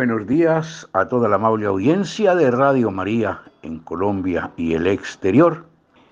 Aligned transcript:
buenos 0.00 0.26
días 0.26 0.88
a 0.94 1.08
toda 1.08 1.28
la 1.28 1.36
amable 1.36 1.66
audiencia 1.66 2.34
de 2.34 2.50
Radio 2.50 2.90
María 2.90 3.42
en 3.60 3.80
Colombia 3.80 4.50
y 4.56 4.72
el 4.72 4.86
exterior. 4.86 5.66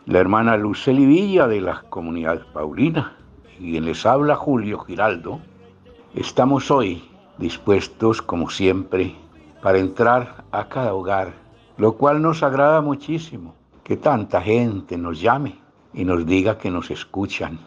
La 0.05 0.19
hermana 0.19 0.59
Luceli 0.59 1.07
Villa 1.07 1.47
de 1.47 1.63
la 1.63 1.81
comunidad 1.89 2.43
Paulina 2.53 3.17
y 3.59 3.71
quien 3.71 3.87
les 3.87 4.05
habla 4.05 4.37
Julio 4.37 4.81
Giraldo. 4.81 5.41
Estamos 6.15 6.71
hoy 6.71 7.03
dispuestos, 7.39 8.21
como 8.21 8.51
siempre, 8.51 9.17
para 9.63 9.79
entrar 9.79 10.45
a 10.53 10.69
cada 10.69 10.93
hogar, 10.93 11.33
lo 11.79 11.95
cual 11.95 12.21
nos 12.21 12.43
agrada 12.43 12.83
muchísimo, 12.83 13.55
que 13.85 13.97
tanta 13.97 14.43
gente 14.43 14.99
nos 14.99 15.19
llame 15.19 15.59
y 15.95 16.05
nos 16.05 16.27
diga 16.27 16.59
que 16.59 16.71
nos 16.71 16.91
escuchan, 16.91 17.59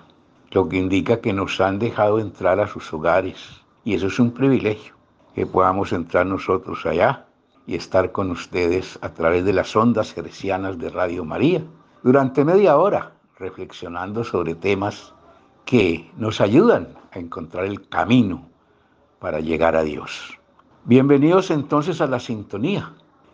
lo 0.52 0.70
que 0.70 0.78
indica 0.78 1.20
que 1.20 1.34
nos 1.34 1.60
han 1.60 1.80
dejado 1.80 2.20
entrar 2.20 2.60
a 2.60 2.68
sus 2.68 2.94
hogares. 2.94 3.64
Y 3.84 3.96
eso 3.96 4.06
es 4.06 4.20
un 4.20 4.30
privilegio, 4.30 5.01
que 5.34 5.46
podamos 5.46 5.94
entrar 5.94 6.26
nosotros 6.26 6.86
allá 6.86 7.26
y 7.66 7.76
estar 7.76 8.12
con 8.12 8.32
ustedes 8.32 9.00
a 9.02 9.10
través 9.10 9.46
de 9.46 9.54
las 9.54 9.76
ondas 9.76 10.18
hercianas 10.18 10.78
de 10.78 10.90
Radio 10.90 11.24
María 11.24 11.64
durante 12.04 12.44
media 12.44 12.78
hora, 12.78 13.14
reflexionando 13.38 14.24
sobre 14.24 14.56
temas 14.56 15.14
que 15.66 16.12
nos 16.18 16.42
ayudan 16.42 16.90
a 17.12 17.20
encontrar 17.20 17.66
el 17.66 17.88
camino 17.88 18.50
para 19.20 19.40
llegar 19.40 19.76
a 19.76 19.84
Dios. 19.84 20.38
Bienvenidos 20.84 21.52
entonces 21.52 22.02
a 22.02 22.08
la 22.08 22.20
sintonía 22.20 22.94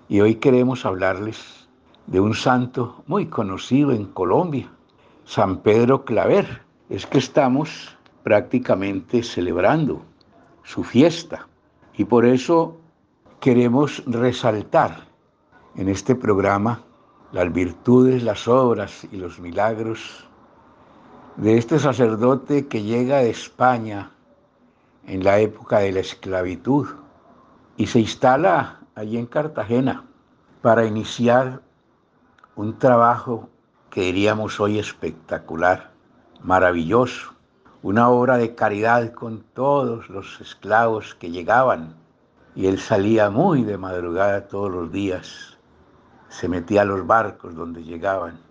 y 0.09 0.20
hoy 0.20 0.36
queremos 0.36 0.86
hablarles 0.86 1.67
de 2.06 2.20
un 2.20 2.34
santo 2.34 3.04
muy 3.08 3.28
conocido 3.28 3.92
en 3.92 4.06
Colombia, 4.06 4.70
San 5.26 5.58
Pedro 5.61 6.06
Claver. 6.06 6.61
Es 6.89 7.06
que 7.06 7.17
estamos 7.17 7.98
prácticamente 8.23 9.23
celebrando 9.23 10.02
su 10.64 10.84
fiesta 10.84 11.48
y 11.98 12.06
por 12.06 12.26
eso 12.26 12.78
queremos 13.40 14.03
resaltar 14.06 15.08
en 15.76 15.90
este 15.90 16.16
programa 16.16 16.84
las 17.31 17.52
virtudes, 17.52 18.23
las 18.23 18.48
obras 18.48 19.06
y 19.12 19.17
los 19.17 19.39
milagros 19.39 20.28
de 21.36 21.58
este 21.58 21.80
sacerdote 21.80 22.67
que 22.67 22.84
llega 22.84 23.17
de 23.17 23.31
España 23.31 24.12
en 25.06 25.23
la 25.23 25.39
época 25.39 25.80
de 25.80 25.92
la 25.92 26.00
esclavitud 26.00 26.88
y 27.78 27.88
se 27.88 28.00
instala 28.00 28.80
allí 28.95 29.17
en 29.17 29.26
Cartagena 29.26 30.06
para 30.61 30.86
iniciar 30.86 31.61
un 32.56 32.78
trabajo 32.78 33.50
que 33.89 34.02
diríamos 34.02 34.59
hoy 34.59 34.80
espectacular, 34.80 35.92
maravilloso, 36.42 37.34
una 37.88 38.09
obra 38.09 38.35
de 38.38 38.53
caridad 38.53 39.13
con 39.13 39.43
todos 39.53 40.09
los 40.09 40.41
esclavos 40.41 41.16
que 41.16 41.31
llegaban 41.31 41.95
y 42.53 42.67
él 42.67 42.80
salía 42.80 43.30
muy 43.30 43.63
de 43.63 43.77
madrugada 43.77 44.49
todos 44.49 44.69
los 44.69 44.91
días, 44.91 45.57
se 46.27 46.49
metía 46.49 46.81
a 46.81 46.83
los 46.83 47.08
barcos 47.08 47.55
donde 47.55 47.85
llegaban 47.85 48.41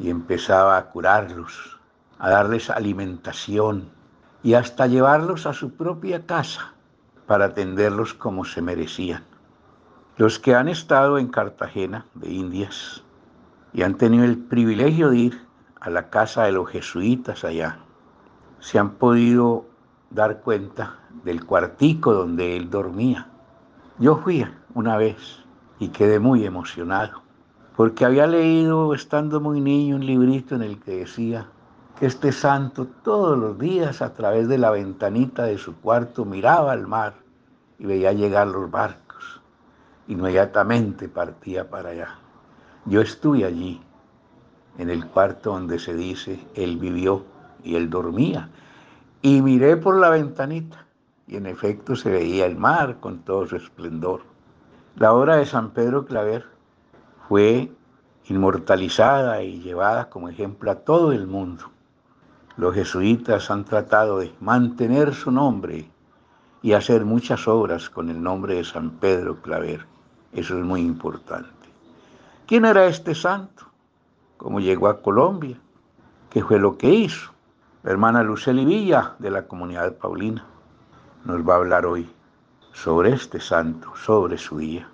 y 0.00 0.10
empezaba 0.10 0.76
a 0.76 0.90
curarlos, 0.90 1.78
a 2.18 2.28
darles 2.30 2.70
alimentación 2.70 3.88
y 4.42 4.54
hasta 4.54 4.88
llevarlos 4.88 5.46
a 5.46 5.52
su 5.52 5.76
propia 5.76 6.26
casa 6.26 6.74
para 7.28 7.44
atenderlos 7.44 8.14
como 8.14 8.44
se 8.44 8.62
merecían. 8.62 9.22
Los 10.16 10.40
que 10.40 10.56
han 10.56 10.68
estado 10.68 11.18
en 11.18 11.28
Cartagena 11.28 12.06
de 12.14 12.32
Indias 12.32 13.04
y 13.72 13.82
han 13.82 13.96
tenido 13.96 14.24
el 14.24 14.38
privilegio 14.38 15.10
de 15.10 15.18
ir 15.18 15.46
a 15.78 15.88
la 15.88 16.10
casa 16.10 16.42
de 16.42 16.50
los 16.50 16.68
jesuitas 16.68 17.44
allá, 17.44 17.78
se 18.62 18.78
han 18.78 18.90
podido 18.90 19.66
dar 20.10 20.40
cuenta 20.40 21.00
del 21.24 21.44
cuartico 21.44 22.14
donde 22.14 22.56
él 22.56 22.70
dormía. 22.70 23.26
Yo 23.98 24.18
fui 24.18 24.46
una 24.74 24.96
vez 24.96 25.40
y 25.80 25.88
quedé 25.88 26.20
muy 26.20 26.46
emocionado, 26.46 27.22
porque 27.76 28.04
había 28.04 28.28
leído, 28.28 28.94
estando 28.94 29.40
muy 29.40 29.60
niño, 29.60 29.96
un 29.96 30.06
librito 30.06 30.54
en 30.54 30.62
el 30.62 30.78
que 30.78 30.98
decía 30.98 31.48
que 31.98 32.06
este 32.06 32.30
santo 32.30 32.86
todos 33.02 33.36
los 33.36 33.58
días 33.58 34.00
a 34.00 34.14
través 34.14 34.46
de 34.46 34.58
la 34.58 34.70
ventanita 34.70 35.42
de 35.42 35.58
su 35.58 35.74
cuarto 35.80 36.24
miraba 36.24 36.70
al 36.70 36.86
mar 36.86 37.14
y 37.80 37.86
veía 37.86 38.12
llegar 38.12 38.46
los 38.46 38.70
barcos. 38.70 39.40
Inmediatamente 40.06 41.08
partía 41.08 41.68
para 41.68 41.90
allá. 41.90 42.14
Yo 42.84 43.00
estuve 43.00 43.44
allí, 43.44 43.80
en 44.78 44.88
el 44.88 45.04
cuarto 45.06 45.50
donde 45.50 45.80
se 45.80 45.94
dice, 45.94 46.46
él 46.54 46.76
vivió 46.76 47.31
y 47.64 47.76
él 47.76 47.90
dormía. 47.90 48.48
Y 49.20 49.42
miré 49.42 49.76
por 49.76 49.96
la 49.98 50.10
ventanita 50.10 50.86
y 51.26 51.36
en 51.36 51.46
efecto 51.46 51.96
se 51.96 52.10
veía 52.10 52.46
el 52.46 52.56
mar 52.56 52.98
con 53.00 53.20
todo 53.20 53.46
su 53.46 53.56
esplendor. 53.56 54.22
La 54.96 55.12
obra 55.12 55.36
de 55.36 55.46
San 55.46 55.70
Pedro 55.70 56.04
Claver 56.04 56.44
fue 57.28 57.72
inmortalizada 58.26 59.42
y 59.42 59.60
llevada 59.60 60.10
como 60.10 60.28
ejemplo 60.28 60.70
a 60.70 60.76
todo 60.76 61.12
el 61.12 61.26
mundo. 61.26 61.64
Los 62.56 62.74
jesuitas 62.74 63.50
han 63.50 63.64
tratado 63.64 64.18
de 64.18 64.34
mantener 64.40 65.14
su 65.14 65.30
nombre 65.30 65.90
y 66.60 66.74
hacer 66.74 67.04
muchas 67.04 67.48
obras 67.48 67.88
con 67.88 68.10
el 68.10 68.22
nombre 68.22 68.56
de 68.56 68.64
San 68.64 68.90
Pedro 68.90 69.40
Claver. 69.40 69.86
Eso 70.32 70.58
es 70.58 70.64
muy 70.64 70.82
importante. 70.82 71.50
¿Quién 72.46 72.64
era 72.66 72.86
este 72.86 73.14
santo? 73.14 73.64
¿Cómo 74.36 74.60
llegó 74.60 74.88
a 74.88 75.00
Colombia? 75.00 75.58
¿Qué 76.28 76.42
fue 76.42 76.58
lo 76.58 76.76
que 76.76 76.90
hizo? 76.90 77.31
La 77.84 77.90
hermana 77.90 78.22
Luceli 78.22 78.64
Villa 78.64 79.16
de 79.18 79.28
la 79.28 79.48
comunidad 79.48 79.96
Paulina 79.96 80.46
nos 81.24 81.40
va 81.40 81.54
a 81.54 81.56
hablar 81.56 81.84
hoy 81.84 82.08
sobre 82.72 83.12
este 83.12 83.40
santo, 83.40 83.90
sobre 83.96 84.38
su 84.38 84.58
día. 84.58 84.88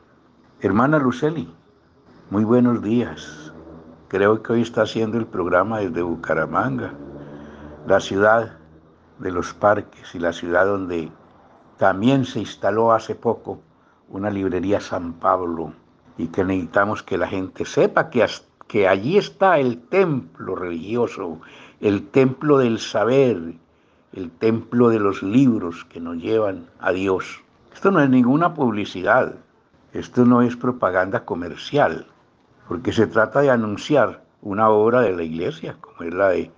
Hermana 0.63 0.99
Luceli, 0.99 1.53
muy 2.31 2.45
buenos 2.45 2.83
días. 2.83 3.53
Creo 4.09 4.43
que 4.43 4.55
hoy 4.55 4.63
está 4.63 4.83
haciendo 4.83 5.19
el 5.19 5.27
programa 5.27 5.81
desde 5.81 6.01
Bucaramanga, 6.01 6.95
la 7.87 8.01
ciudad 8.01 8.57
de 9.19 9.33
los 9.33 9.53
parques 9.53 10.15
y 10.15 10.19
la 10.19 10.33
ciudad 10.33 10.65
donde 10.65 11.13
también 11.77 12.25
se 12.25 12.41
instaló 12.41 12.93
hace 12.93 13.15
poco 13.15 13.61
una 14.09 14.31
librería 14.31 14.81
San 14.81 15.13
Pablo 15.13 15.75
y 16.17 16.29
que 16.29 16.43
necesitamos 16.43 17.03
que 17.03 17.19
la 17.19 17.29
gente 17.29 17.67
sepa 17.67 18.09
que, 18.09 18.25
que 18.67 18.89
allí 18.89 19.19
está 19.19 19.59
el 19.59 19.79
templo 19.89 20.55
religioso, 20.55 21.39
el 21.81 22.09
templo 22.09 22.59
del 22.59 22.81
saber, 22.81 23.55
el 24.13 24.31
templo 24.31 24.89
de 24.89 24.99
los 24.99 25.23
libros 25.23 25.85
que 25.85 26.01
nos 26.01 26.17
llevan 26.17 26.67
a 26.81 26.93
Dios. 26.93 27.43
Esto 27.73 27.91
no 27.91 28.01
es 28.01 28.11
ninguna 28.11 28.55
publicidad, 28.55 29.37
esto 29.93 30.25
no 30.25 30.43
es 30.43 30.57
propaganda 30.57 31.25
comercial, 31.25 32.07
porque 32.67 32.93
se 32.93 33.07
trata 33.07 33.41
de 33.41 33.51
anunciar 33.51 34.25
una 34.43 34.69
obra 34.71 35.03
de 35.03 35.15
la 35.15 35.23
iglesia, 35.23 35.77
como 35.81 36.03
es 36.09 36.15
la 36.15 36.29
de 36.31 36.51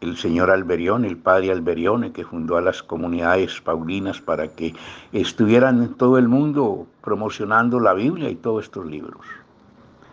el 0.00 0.16
señor 0.18 0.50
Alberione, 0.50 1.08
el 1.08 1.16
padre 1.16 1.52
Alberione, 1.52 2.12
que 2.12 2.24
fundó 2.24 2.56
a 2.56 2.60
las 2.60 2.82
comunidades 2.82 3.60
paulinas 3.60 4.20
para 4.20 4.48
que 4.48 4.74
estuvieran 5.12 5.82
en 5.82 5.94
todo 5.94 6.18
el 6.18 6.28
mundo 6.28 6.86
promocionando 7.00 7.80
la 7.80 7.94
Biblia 7.94 8.28
y 8.28 8.34
todos 8.34 8.64
estos 8.64 8.84
libros. 8.84 9.24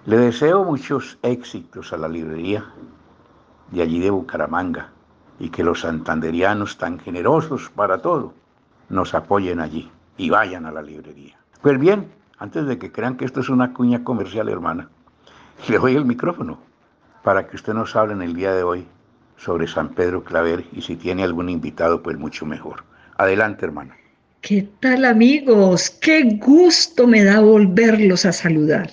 Le 0.06 0.18
deseo 0.18 0.63
muchos 0.63 1.18
éxitos 1.24 1.92
a 1.92 1.98
la 1.98 2.08
librería 2.08 2.66
de 3.72 3.82
allí 3.82 4.00
de 4.00 4.10
Bucaramanga 4.10 4.90
y 5.40 5.50
que 5.50 5.64
los 5.64 5.82
santanderianos 5.82 6.78
tan 6.78 7.00
generosos 7.00 7.70
para 7.70 8.02
todo 8.02 8.34
nos 8.90 9.14
apoyen 9.14 9.60
allí 9.60 9.90
y 10.18 10.30
vayan 10.30 10.66
a 10.66 10.72
la 10.72 10.82
librería. 10.82 11.38
Pues 11.62 11.80
bien, 11.80 12.08
antes 12.38 12.66
de 12.66 12.78
que 12.78 12.92
crean 12.92 13.18
que 13.18 13.26
esto 13.26 13.40
es 13.40 13.50
una 13.50 13.74
cuña 13.74 14.04
comercial, 14.04 14.50
hermana, 14.50 14.90
le 15.70 15.78
doy 15.78 15.96
el 15.96 16.06
micrófono 16.06 16.60
para 17.24 17.48
que 17.48 17.56
usted 17.56 17.74
nos 17.74 17.96
hable 17.96 18.14
en 18.14 18.22
el 18.22 18.36
día 18.36 18.54
de 18.54 18.64
hoy 18.64 18.86
sobre 19.38 19.68
San 19.68 19.90
Pedro 19.90 20.24
Claver 20.24 20.66
y 20.72 20.82
si 20.82 20.96
tiene 20.96 21.24
algún 21.24 21.50
invitado, 21.50 22.04
pues 22.04 22.18
mucho 22.18 22.46
mejor. 22.46 22.84
Adelante, 23.18 23.66
hermano. 23.66 23.94
¿Qué 24.42 24.68
tal 24.80 25.06
amigos? 25.06 25.90
Qué 25.90 26.40
gusto 26.42 27.06
me 27.06 27.24
da 27.24 27.40
volverlos 27.40 28.26
a 28.26 28.32
saludar. 28.32 28.90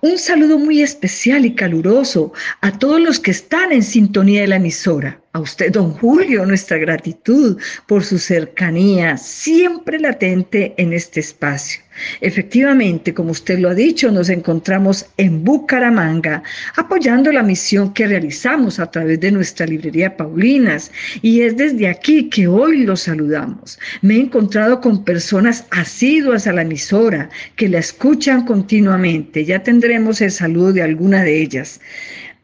Un 0.00 0.18
saludo 0.18 0.58
muy 0.58 0.82
especial 0.82 1.44
y 1.44 1.54
caluroso 1.54 2.32
a 2.60 2.78
todos 2.78 3.00
los 3.00 3.18
que 3.18 3.32
están 3.32 3.72
en 3.72 3.82
sintonía 3.82 4.42
de 4.42 4.46
la 4.46 4.56
emisora, 4.56 5.20
A 5.36 5.38
usted, 5.38 5.70
don 5.70 5.92
Julio, 5.92 6.46
nuestra 6.46 6.78
gratitud 6.78 7.58
por 7.86 8.02
su 8.02 8.18
cercanía 8.18 9.18
siempre 9.18 10.00
latente 10.00 10.72
en 10.78 10.94
este 10.94 11.20
espacio. 11.20 11.82
Efectivamente, 12.22 13.12
como 13.12 13.32
usted 13.32 13.58
lo 13.58 13.68
ha 13.68 13.74
dicho, 13.74 14.10
nos 14.10 14.30
encontramos 14.30 15.04
en 15.18 15.44
Bucaramanga 15.44 16.42
apoyando 16.76 17.30
la 17.32 17.42
misión 17.42 17.92
que 17.92 18.06
realizamos 18.06 18.78
a 18.78 18.90
través 18.90 19.20
de 19.20 19.30
nuestra 19.30 19.66
librería 19.66 20.16
Paulinas 20.16 20.90
y 21.20 21.42
es 21.42 21.54
desde 21.54 21.88
aquí 21.88 22.30
que 22.30 22.48
hoy 22.48 22.84
los 22.84 23.02
saludamos. 23.02 23.78
Me 24.00 24.14
he 24.14 24.20
encontrado 24.20 24.80
con 24.80 25.04
personas 25.04 25.66
asiduas 25.70 26.46
a 26.46 26.54
la 26.54 26.62
emisora 26.62 27.28
que 27.56 27.68
la 27.68 27.78
escuchan 27.78 28.46
continuamente. 28.46 29.44
Ya 29.44 29.62
tendremos 29.62 30.22
el 30.22 30.30
saludo 30.30 30.72
de 30.72 30.82
alguna 30.82 31.22
de 31.24 31.42
ellas. 31.42 31.78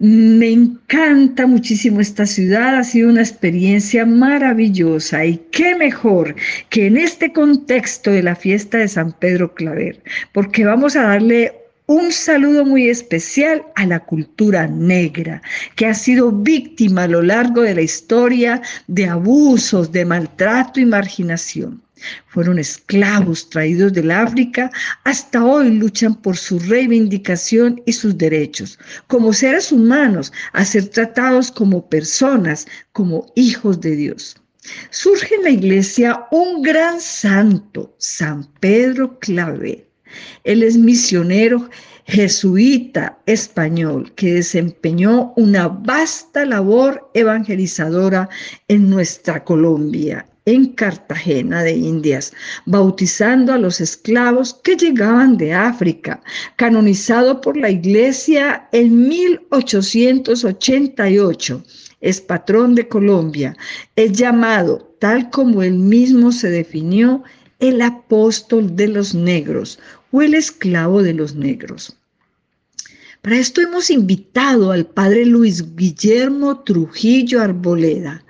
Me 0.03 0.51
encanta 0.51 1.47
muchísimo 1.47 2.01
esta 2.01 2.27
ciudad, 2.27 2.75
ha 2.75 2.83
sido 2.83 3.09
una 3.09 3.21
experiencia 3.21 4.05
maravillosa 4.05 5.25
y 5.25 5.37
qué 5.53 5.77
mejor 5.77 6.35
que 6.71 6.89
en 6.89 6.97
este 6.97 7.33
contexto 7.33 8.11
de 8.11 8.25
la 8.25 8.35
fiesta 8.35 8.79
de 8.79 8.89
San 8.89 9.13
Pedro 9.13 9.55
Claver, 9.55 10.03
porque 10.33 10.65
vamos 10.65 10.97
a 10.97 11.03
darle 11.03 11.53
un 11.87 12.11
saludo 12.11 12.65
muy 12.65 12.89
especial 12.89 13.65
a 13.77 13.87
la 13.87 14.01
cultura 14.01 14.67
negra, 14.67 15.41
que 15.77 15.87
ha 15.87 15.95
sido 15.95 16.33
víctima 16.33 17.05
a 17.05 17.09
lo 17.09 17.23
largo 17.23 17.63
de 17.63 17.77
la 17.77 17.83
historia 17.83 18.61
de 18.89 19.07
abusos, 19.07 19.93
de 19.93 20.05
maltrato 20.05 20.81
y 20.81 20.85
marginación. 20.85 21.81
Fueron 22.27 22.59
esclavos 22.59 23.49
traídos 23.51 23.93
del 23.93 24.11
África, 24.11 24.71
hasta 25.05 25.45
hoy 25.45 25.71
luchan 25.71 26.15
por 26.15 26.37
su 26.37 26.59
reivindicación 26.59 27.83
y 27.87 27.93
sus 27.93 28.17
derechos, 28.17 28.79
como 29.07 29.33
seres 29.33 29.73
humanos, 29.73 30.33
a 30.53 30.65
ser 30.65 30.89
tratados 30.89 31.51
como 31.51 31.89
personas, 31.89 32.67
como 32.93 33.27
hijos 33.35 33.81
de 33.81 33.97
Dios. 33.97 34.37
Surge 34.91 35.35
en 35.35 35.43
la 35.43 35.51
iglesia 35.51 36.27
un 36.31 36.63
gran 36.63 37.01
santo, 37.01 37.95
San 37.99 38.45
Pedro 38.61 39.19
Claver. 39.19 39.87
Él 40.45 40.63
es 40.63 40.77
misionero 40.77 41.69
jesuita 42.07 43.19
español 43.27 44.13
que 44.15 44.35
desempeñó 44.35 45.33
una 45.37 45.69
vasta 45.69 46.45
labor 46.45 47.11
evangelizadora 47.15 48.29
en 48.69 48.91
nuestra 48.91 49.45
Colombia 49.45 50.27
en 50.45 50.73
Cartagena 50.73 51.63
de 51.63 51.73
Indias, 51.73 52.35
bautizando 52.67 53.53
a 53.53 53.59
los 53.59 53.81
esclavos 53.81 54.55
que 54.65 54.75
llegaban 54.77 55.37
de 55.37 55.55
África, 55.55 56.21
canonizado 56.57 57.41
por 57.41 57.57
la 57.57 57.71
Iglesia 57.71 58.69
en 58.73 59.09
1888. 59.09 61.63
Es 62.01 62.21
patrón 62.21 62.75
de 62.75 62.89
Colombia, 62.89 63.57
es 63.95 64.11
llamado, 64.13 64.97
tal 64.99 65.31
como 65.31 65.63
él 65.63 65.75
mismo 65.75 66.33
se 66.33 66.51
definió, 66.51 67.23
el 67.61 67.81
apóstol 67.81 68.75
de 68.75 68.89
los 68.89 69.15
negros 69.15 69.79
o 70.11 70.23
el 70.23 70.35
esclavo 70.35 71.01
de 71.03 71.15
los 71.15 71.37
negros. 71.37 71.97
Para 73.23 73.39
esto 73.39 73.61
hemos 73.61 73.89
invitado 73.89 74.73
al 74.73 74.85
padre 74.85 75.25
Luis 75.25 75.77
Guillermo 75.77 76.65
Trujillo 76.65 77.41
Arboleda, 77.41 78.25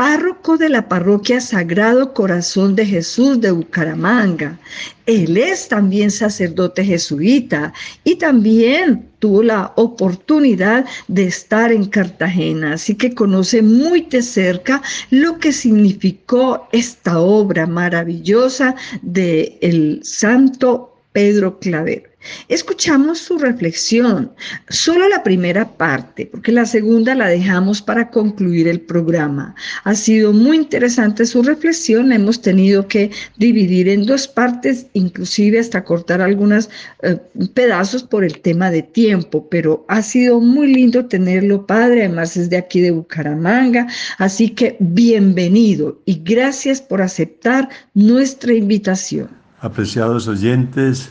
párroco 0.00 0.56
de 0.56 0.70
la 0.70 0.88
parroquia 0.88 1.42
Sagrado 1.42 2.14
Corazón 2.14 2.74
de 2.74 2.86
Jesús 2.86 3.38
de 3.38 3.50
Bucaramanga. 3.50 4.58
Él 5.04 5.36
es 5.36 5.68
también 5.68 6.10
sacerdote 6.10 6.82
jesuita 6.82 7.74
y 8.02 8.14
también 8.14 9.10
tuvo 9.18 9.42
la 9.42 9.74
oportunidad 9.76 10.86
de 11.08 11.26
estar 11.26 11.70
en 11.70 11.84
Cartagena, 11.84 12.72
así 12.72 12.94
que 12.94 13.14
conoce 13.14 13.60
muy 13.60 14.00
de 14.06 14.22
cerca 14.22 14.80
lo 15.10 15.36
que 15.36 15.52
significó 15.52 16.66
esta 16.72 17.20
obra 17.20 17.66
maravillosa 17.66 18.76
de 19.02 19.58
el 19.60 20.00
santo 20.02 20.96
Pedro 21.12 21.58
Claver. 21.58 22.09
Escuchamos 22.48 23.18
su 23.18 23.38
reflexión, 23.38 24.32
solo 24.68 25.08
la 25.08 25.22
primera 25.22 25.66
parte, 25.76 26.26
porque 26.26 26.52
la 26.52 26.66
segunda 26.66 27.14
la 27.14 27.28
dejamos 27.28 27.80
para 27.80 28.10
concluir 28.10 28.68
el 28.68 28.80
programa. 28.80 29.54
Ha 29.84 29.94
sido 29.94 30.32
muy 30.32 30.56
interesante 30.56 31.24
su 31.24 31.42
reflexión, 31.42 32.12
hemos 32.12 32.42
tenido 32.42 32.86
que 32.88 33.10
dividir 33.36 33.88
en 33.88 34.04
dos 34.04 34.28
partes, 34.28 34.86
inclusive 34.92 35.58
hasta 35.58 35.84
cortar 35.84 36.20
algunos 36.20 36.68
eh, 37.02 37.16
pedazos 37.54 38.02
por 38.02 38.24
el 38.24 38.40
tema 38.40 38.70
de 38.70 38.82
tiempo, 38.82 39.48
pero 39.50 39.84
ha 39.88 40.02
sido 40.02 40.40
muy 40.40 40.72
lindo 40.74 41.06
tenerlo, 41.06 41.66
padre, 41.66 42.04
además 42.04 42.36
es 42.36 42.50
de 42.50 42.58
aquí 42.58 42.80
de 42.80 42.90
Bucaramanga, 42.90 43.86
así 44.18 44.50
que 44.50 44.76
bienvenido 44.78 45.98
y 46.04 46.20
gracias 46.22 46.80
por 46.82 47.00
aceptar 47.00 47.68
nuestra 47.94 48.52
invitación. 48.52 49.28
Apreciados 49.62 50.26
oyentes, 50.26 51.10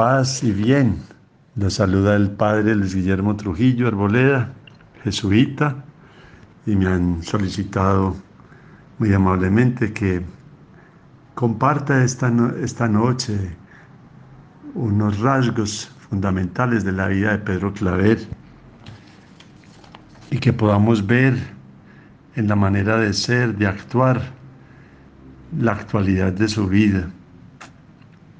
paz 0.00 0.42
y 0.42 0.50
bien. 0.50 0.96
La 1.56 1.68
saluda 1.68 2.16
el 2.16 2.30
padre 2.30 2.74
Luis 2.74 2.94
Guillermo 2.94 3.36
Trujillo 3.36 3.86
Arboleda, 3.86 4.50
jesuita, 5.04 5.84
y 6.64 6.74
me 6.74 6.86
han 6.86 7.22
solicitado 7.22 8.16
muy 8.98 9.12
amablemente 9.12 9.92
que 9.92 10.22
comparta 11.34 12.02
esta, 12.02 12.32
esta 12.62 12.88
noche 12.88 13.54
unos 14.72 15.18
rasgos 15.18 15.92
fundamentales 16.08 16.82
de 16.82 16.92
la 16.92 17.08
vida 17.08 17.32
de 17.32 17.38
Pedro 17.40 17.70
Claver 17.74 18.26
y 20.30 20.38
que 20.38 20.54
podamos 20.54 21.06
ver 21.06 21.36
en 22.36 22.48
la 22.48 22.56
manera 22.56 22.96
de 22.96 23.12
ser, 23.12 23.54
de 23.54 23.66
actuar, 23.66 24.22
la 25.58 25.72
actualidad 25.72 26.32
de 26.32 26.48
su 26.48 26.68
vida. 26.68 27.10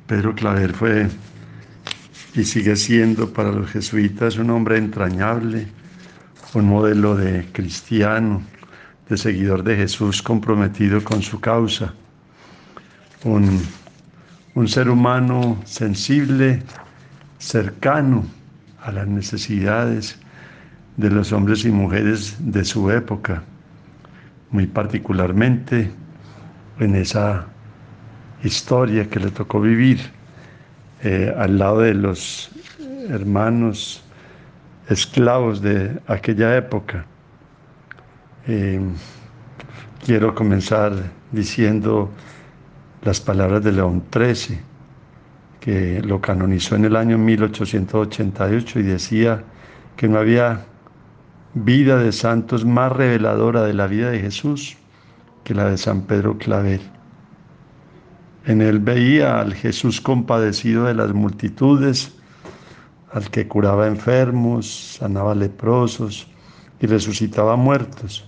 Pedro 0.06 0.34
Claver 0.34 0.72
fue 0.72 1.10
y 2.34 2.44
sigue 2.44 2.76
siendo 2.76 3.32
para 3.32 3.50
los 3.50 3.70
jesuitas 3.70 4.36
un 4.36 4.50
hombre 4.50 4.78
entrañable, 4.78 5.66
un 6.54 6.66
modelo 6.66 7.16
de 7.16 7.46
cristiano, 7.52 8.42
de 9.08 9.16
seguidor 9.16 9.64
de 9.64 9.76
Jesús 9.76 10.22
comprometido 10.22 11.02
con 11.02 11.22
su 11.22 11.40
causa, 11.40 11.92
un, 13.24 13.60
un 14.54 14.68
ser 14.68 14.88
humano 14.88 15.60
sensible, 15.64 16.62
cercano 17.38 18.24
a 18.80 18.92
las 18.92 19.08
necesidades 19.08 20.18
de 20.96 21.10
los 21.10 21.32
hombres 21.32 21.64
y 21.64 21.70
mujeres 21.70 22.36
de 22.38 22.64
su 22.64 22.90
época, 22.90 23.42
muy 24.50 24.66
particularmente 24.66 25.90
en 26.78 26.94
esa 26.94 27.46
historia 28.44 29.08
que 29.08 29.20
le 29.20 29.30
tocó 29.30 29.60
vivir 29.60 30.19
eh, 31.02 31.34
al 31.36 31.58
lado 31.58 31.80
de 31.80 31.94
los 31.94 32.50
hermanos 33.08 34.02
esclavos 34.88 35.62
de 35.62 35.98
aquella 36.06 36.56
época. 36.56 37.06
Eh, 38.46 38.80
quiero 40.04 40.34
comenzar 40.34 40.92
diciendo 41.32 42.10
las 43.02 43.20
palabras 43.20 43.62
de 43.64 43.72
León 43.72 44.04
XIII, 44.12 44.60
que 45.60 46.02
lo 46.02 46.20
canonizó 46.20 46.76
en 46.76 46.86
el 46.86 46.96
año 46.96 47.18
1888 47.18 48.80
y 48.80 48.82
decía 48.82 49.44
que 49.96 50.08
no 50.08 50.18
había 50.18 50.64
vida 51.54 51.98
de 51.98 52.12
santos 52.12 52.64
más 52.64 52.92
reveladora 52.92 53.62
de 53.62 53.74
la 53.74 53.86
vida 53.86 54.10
de 54.10 54.20
Jesús 54.20 54.76
que 55.44 55.54
la 55.54 55.70
de 55.70 55.78
San 55.78 56.02
Pedro 56.02 56.38
Claver. 56.38 56.80
En 58.46 58.62
él 58.62 58.78
veía 58.78 59.40
al 59.40 59.54
Jesús 59.54 60.00
compadecido 60.00 60.84
de 60.84 60.94
las 60.94 61.12
multitudes, 61.12 62.12
al 63.12 63.30
que 63.30 63.46
curaba 63.46 63.86
enfermos, 63.86 64.96
sanaba 64.98 65.34
leprosos 65.34 66.26
y 66.80 66.86
resucitaba 66.86 67.56
muertos, 67.56 68.24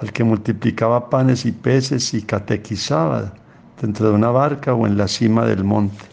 al 0.00 0.12
que 0.12 0.24
multiplicaba 0.24 1.08
panes 1.10 1.46
y 1.46 1.52
peces 1.52 2.12
y 2.14 2.22
catequizaba 2.22 3.34
dentro 3.80 4.08
de 4.08 4.14
una 4.14 4.30
barca 4.30 4.74
o 4.74 4.86
en 4.86 4.96
la 4.96 5.06
cima 5.06 5.46
del 5.46 5.62
monte. 5.62 6.04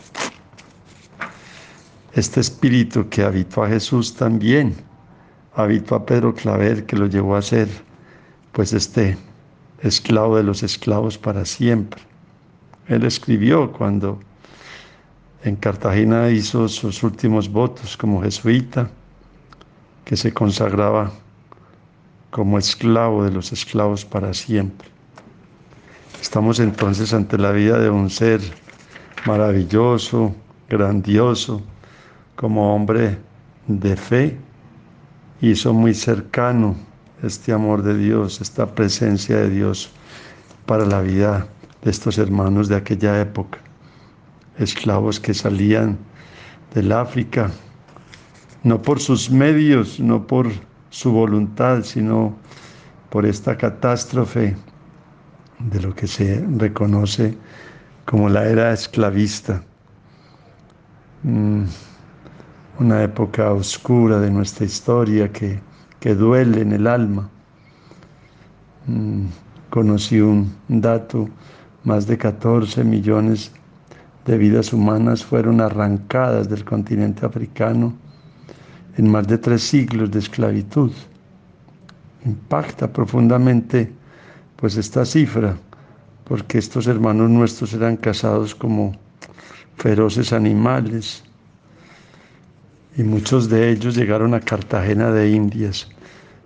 Este 2.14 2.42
espíritu 2.42 3.08
que 3.10 3.24
habitó 3.24 3.64
a 3.64 3.70
Jesús 3.70 4.16
también 4.16 4.76
habitó 5.56 5.96
a 5.96 6.06
Pedro 6.06 6.34
Claver, 6.34 6.86
que 6.86 6.98
lo 6.98 7.08
llevó 7.08 7.36
a 7.36 7.42
ser, 7.42 7.68
pues, 8.52 8.74
este 8.74 9.18
esclavo 9.82 10.38
de 10.38 10.44
los 10.44 10.62
esclavos 10.62 11.18
para 11.18 11.46
siempre. 11.46 12.11
Él 12.92 13.06
escribió 13.06 13.72
cuando 13.72 14.20
en 15.46 15.56
Cartagena 15.56 16.30
hizo 16.30 16.68
sus 16.68 17.04
últimos 17.04 17.50
votos 17.50 17.96
como 17.96 18.22
jesuita, 18.22 18.90
que 20.04 20.18
se 20.18 20.34
consagraba 20.34 21.10
como 22.32 22.58
esclavo 22.58 23.24
de 23.24 23.32
los 23.32 23.54
esclavos 23.54 24.04
para 24.04 24.34
siempre. 24.34 24.90
Estamos 26.22 26.60
entonces 26.60 27.14
ante 27.14 27.38
la 27.38 27.54
vida 27.54 27.80
de 27.80 27.90
un 27.90 28.10
ser 28.10 28.42
maravilloso, 29.26 30.36
grandioso, 30.68 31.62
como 32.36 32.76
hombre 32.76 33.18
de 33.68 33.96
fe, 33.96 34.38
hizo 35.40 35.74
muy 35.74 35.94
cercano 35.94 36.76
este 37.24 37.54
amor 37.54 37.84
de 37.84 37.98
Dios, 37.98 38.42
esta 38.42 38.66
presencia 38.76 39.38
de 39.38 39.50
Dios 39.50 39.92
para 40.66 40.86
la 40.86 41.00
vida 41.00 41.48
de 41.84 41.92
estos 41.92 42.18
hermanos 42.18 42.68
de 42.68 42.76
aquella 42.76 43.20
época, 43.20 43.60
esclavos 44.58 45.20
que 45.20 45.34
salían 45.34 45.98
del 46.74 46.92
África, 46.92 47.52
no 48.64 48.82
por 48.82 49.00
sus 49.00 49.30
medios, 49.30 50.00
no 50.00 50.26
por 50.26 50.52
su 50.90 51.12
voluntad, 51.12 51.84
sino 51.84 52.36
por 53.10 53.26
esta 53.26 53.58
catástrofe 53.58 54.56
de 55.60 55.82
lo 55.82 55.94
que 55.96 56.08
se 56.08 56.46
reconoce 56.58 57.38
como 58.06 58.30
la 58.30 58.48
era 58.48 58.74
esclavista, 58.74 59.64
mm, 61.24 61.64
una 62.80 63.04
época 63.04 63.52
oscura 63.52 64.20
de 64.20 64.32
nuestra 64.32 64.66
historia 64.66 65.32
que, 65.32 65.60
que 66.00 66.16
duele 66.16 66.62
en 66.62 66.74
el 66.74 66.88
alma. 66.88 67.30
Mm, 68.88 69.26
conocí 69.70 70.20
un 70.20 70.52
dato, 70.68 71.30
más 71.84 72.06
de 72.08 72.18
14 72.18 72.84
millones 72.84 73.52
de 74.26 74.38
vidas 74.38 74.72
humanas 74.72 75.26
fueron 75.26 75.62
arrancadas 75.62 76.50
del 76.50 76.64
continente 76.64 77.26
africano 77.26 77.94
en 78.98 79.10
más 79.10 79.28
de 79.28 79.38
tres 79.38 79.64
siglos 79.64 80.12
de 80.12 80.20
esclavitud. 80.20 80.92
Impacta 82.26 82.92
profundamente 82.92 83.92
pues 84.58 84.78
esta 84.78 85.06
cifra, 85.06 85.58
porque 86.26 86.60
estos 86.60 86.86
hermanos 86.86 87.30
nuestros 87.32 87.74
eran 87.74 87.98
casados 87.98 88.54
como 88.54 88.94
feroces 89.78 90.32
animales 90.34 91.24
y 92.96 93.04
muchos 93.04 93.50
de 93.50 93.72
ellos 93.72 93.96
llegaron 93.96 94.36
a 94.36 94.40
Cartagena 94.40 95.12
de 95.12 95.32
Indias, 95.32 95.90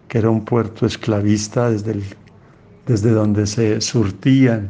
que 0.07 0.19
era 0.19 0.29
un 0.29 0.45
puerto 0.45 0.85
esclavista 0.85 1.69
desde, 1.69 2.01
desde 2.85 3.09
donde 3.09 3.45
se 3.47 3.81
surtían 3.81 4.69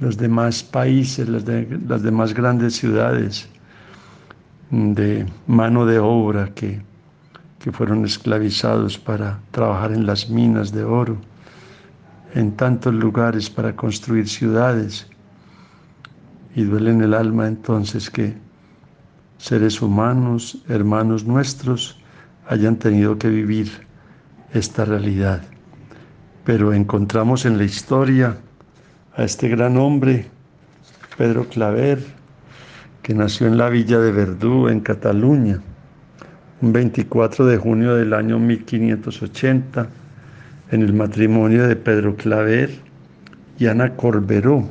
los 0.00 0.16
demás 0.16 0.62
países, 0.62 1.28
las, 1.28 2.02
demás 2.02 2.32
grandes 2.32 2.76
ciudades 2.76 3.48
de 4.70 5.26
mano 5.46 5.84
de 5.84 5.98
obra 5.98 6.48
que, 6.54 6.80
que 7.58 7.70
fueron 7.70 8.06
esclavizados 8.06 8.98
para 8.98 9.38
trabajar 9.50 9.92
en 9.92 10.06
las 10.06 10.30
minas 10.30 10.72
de 10.72 10.84
oro, 10.84 11.18
en 12.34 12.52
tantos 12.52 12.94
lugares 12.94 13.50
para 13.50 13.76
construir 13.76 14.26
ciudades. 14.26 15.06
Y 16.56 16.64
duele 16.64 16.90
en 16.92 17.02
el 17.02 17.14
alma 17.14 17.46
entonces 17.46 18.08
que 18.08 18.34
seres 19.36 19.82
humanos, 19.82 20.62
hermanos 20.68 21.24
nuestros, 21.24 21.98
hayan 22.48 22.76
tenido 22.76 23.18
que 23.18 23.28
vivir 23.28 23.70
esta 24.54 24.86
realidad. 24.86 25.42
Pero 26.44 26.72
encontramos 26.72 27.44
en 27.44 27.58
la 27.58 27.64
historia 27.64 28.38
a 29.16 29.24
este 29.24 29.48
gran 29.48 29.76
hombre, 29.76 30.26
Pedro 31.18 31.48
Claver, 31.48 31.98
que 33.02 33.14
nació 33.14 33.46
en 33.46 33.58
la 33.58 33.68
villa 33.68 33.98
de 33.98 34.12
Verdú, 34.12 34.68
en 34.68 34.80
Cataluña, 34.80 35.60
un 36.62 36.72
24 36.72 37.46
de 37.46 37.56
junio 37.56 37.94
del 37.96 38.14
año 38.14 38.38
1580, 38.38 39.88
en 40.70 40.82
el 40.82 40.92
matrimonio 40.92 41.66
de 41.66 41.74
Pedro 41.74 42.14
Claver 42.14 42.70
y 43.58 43.66
Ana 43.66 43.96
Corberó. 43.96 44.68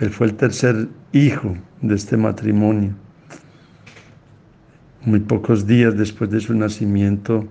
Él 0.00 0.10
fue 0.10 0.26
el 0.26 0.34
tercer 0.34 0.88
hijo 1.12 1.56
de 1.80 1.94
este 1.94 2.16
matrimonio. 2.16 2.90
Muy 5.04 5.20
pocos 5.20 5.66
días 5.66 5.96
después 5.96 6.30
de 6.30 6.40
su 6.40 6.54
nacimiento, 6.54 7.46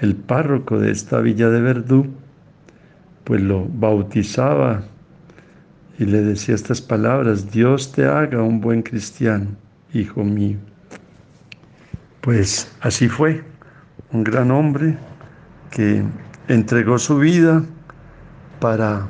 el 0.00 0.14
párroco 0.14 0.78
de 0.78 0.90
esta 0.90 1.20
villa 1.20 1.48
de 1.48 1.60
Verdú 1.60 2.06
pues 3.24 3.40
lo 3.40 3.66
bautizaba 3.68 4.82
y 5.98 6.04
le 6.04 6.22
decía 6.22 6.54
estas 6.54 6.80
palabras, 6.80 7.50
Dios 7.50 7.92
te 7.92 8.04
haga 8.04 8.42
un 8.42 8.60
buen 8.60 8.82
cristiano, 8.82 9.46
hijo 9.92 10.22
mío. 10.22 10.58
Pues 12.20 12.70
así 12.80 13.08
fue, 13.08 13.42
un 14.12 14.24
gran 14.24 14.50
hombre 14.50 14.96
que 15.70 16.02
entregó 16.48 16.98
su 16.98 17.18
vida 17.18 17.62
para 18.60 19.06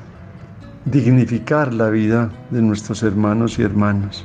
dignificar 0.84 1.72
la 1.72 1.88
vida 1.90 2.30
de 2.50 2.60
nuestros 2.60 3.02
hermanos 3.02 3.58
y 3.58 3.62
hermanas. 3.62 4.24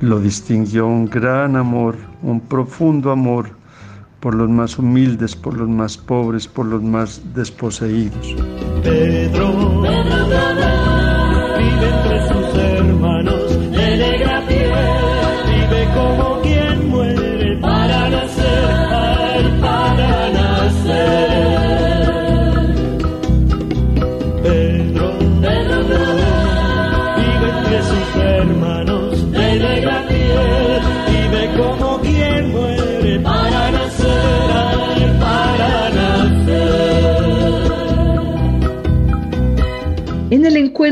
Lo 0.00 0.20
distinguió 0.20 0.86
un 0.86 1.06
gran 1.06 1.56
amor, 1.56 1.96
un 2.22 2.40
profundo 2.40 3.10
amor 3.10 3.59
por 4.20 4.34
los 4.34 4.48
más 4.48 4.78
humildes, 4.78 5.34
por 5.34 5.56
los 5.56 5.68
más 5.68 5.96
pobres, 5.96 6.46
por 6.46 6.66
los 6.66 6.82
más 6.82 7.22
desposeídos. 7.34 8.36
Pedro, 8.82 9.82
entre 11.58 12.09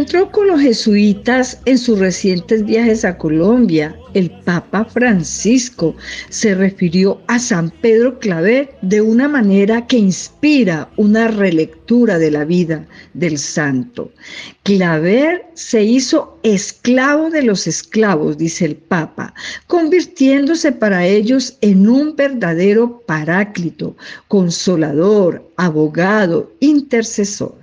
el 0.09 0.15
encuentro 0.15 0.33
con 0.33 0.47
los 0.47 0.61
jesuitas 0.63 1.61
en 1.67 1.77
sus 1.77 1.99
recientes 1.99 2.65
viajes 2.65 3.05
a 3.05 3.19
Colombia, 3.19 3.95
el 4.15 4.31
Papa 4.31 4.87
Francisco 4.87 5.95
se 6.31 6.55
refirió 6.55 7.21
a 7.27 7.39
San 7.39 7.69
Pedro 7.69 8.19
Claver 8.19 8.75
de 8.81 9.03
una 9.03 9.29
manera 9.29 9.87
que 9.87 9.99
inspira 9.99 10.89
una 10.97 11.29
relectura 11.29 12.19
de 12.19 12.31
la 12.31 12.47
vida 12.47 12.87
del 13.13 13.39
santo. 13.39 14.11
Claver 14.63 15.45
se 15.53 15.83
hizo 15.83 16.39
esclavo 16.43 17.29
de 17.29 17.43
los 17.43 17.67
esclavos, 17.67 18.39
dice 18.39 18.65
el 18.65 18.77
Papa, 18.77 19.35
convirtiéndose 19.67 20.73
para 20.73 21.07
ellos 21.07 21.59
en 21.61 21.87
un 21.87 22.17
verdadero 22.17 23.03
paráclito, 23.07 23.95
consolador, 24.29 25.47
abogado, 25.57 26.51
intercesor. 26.61 27.58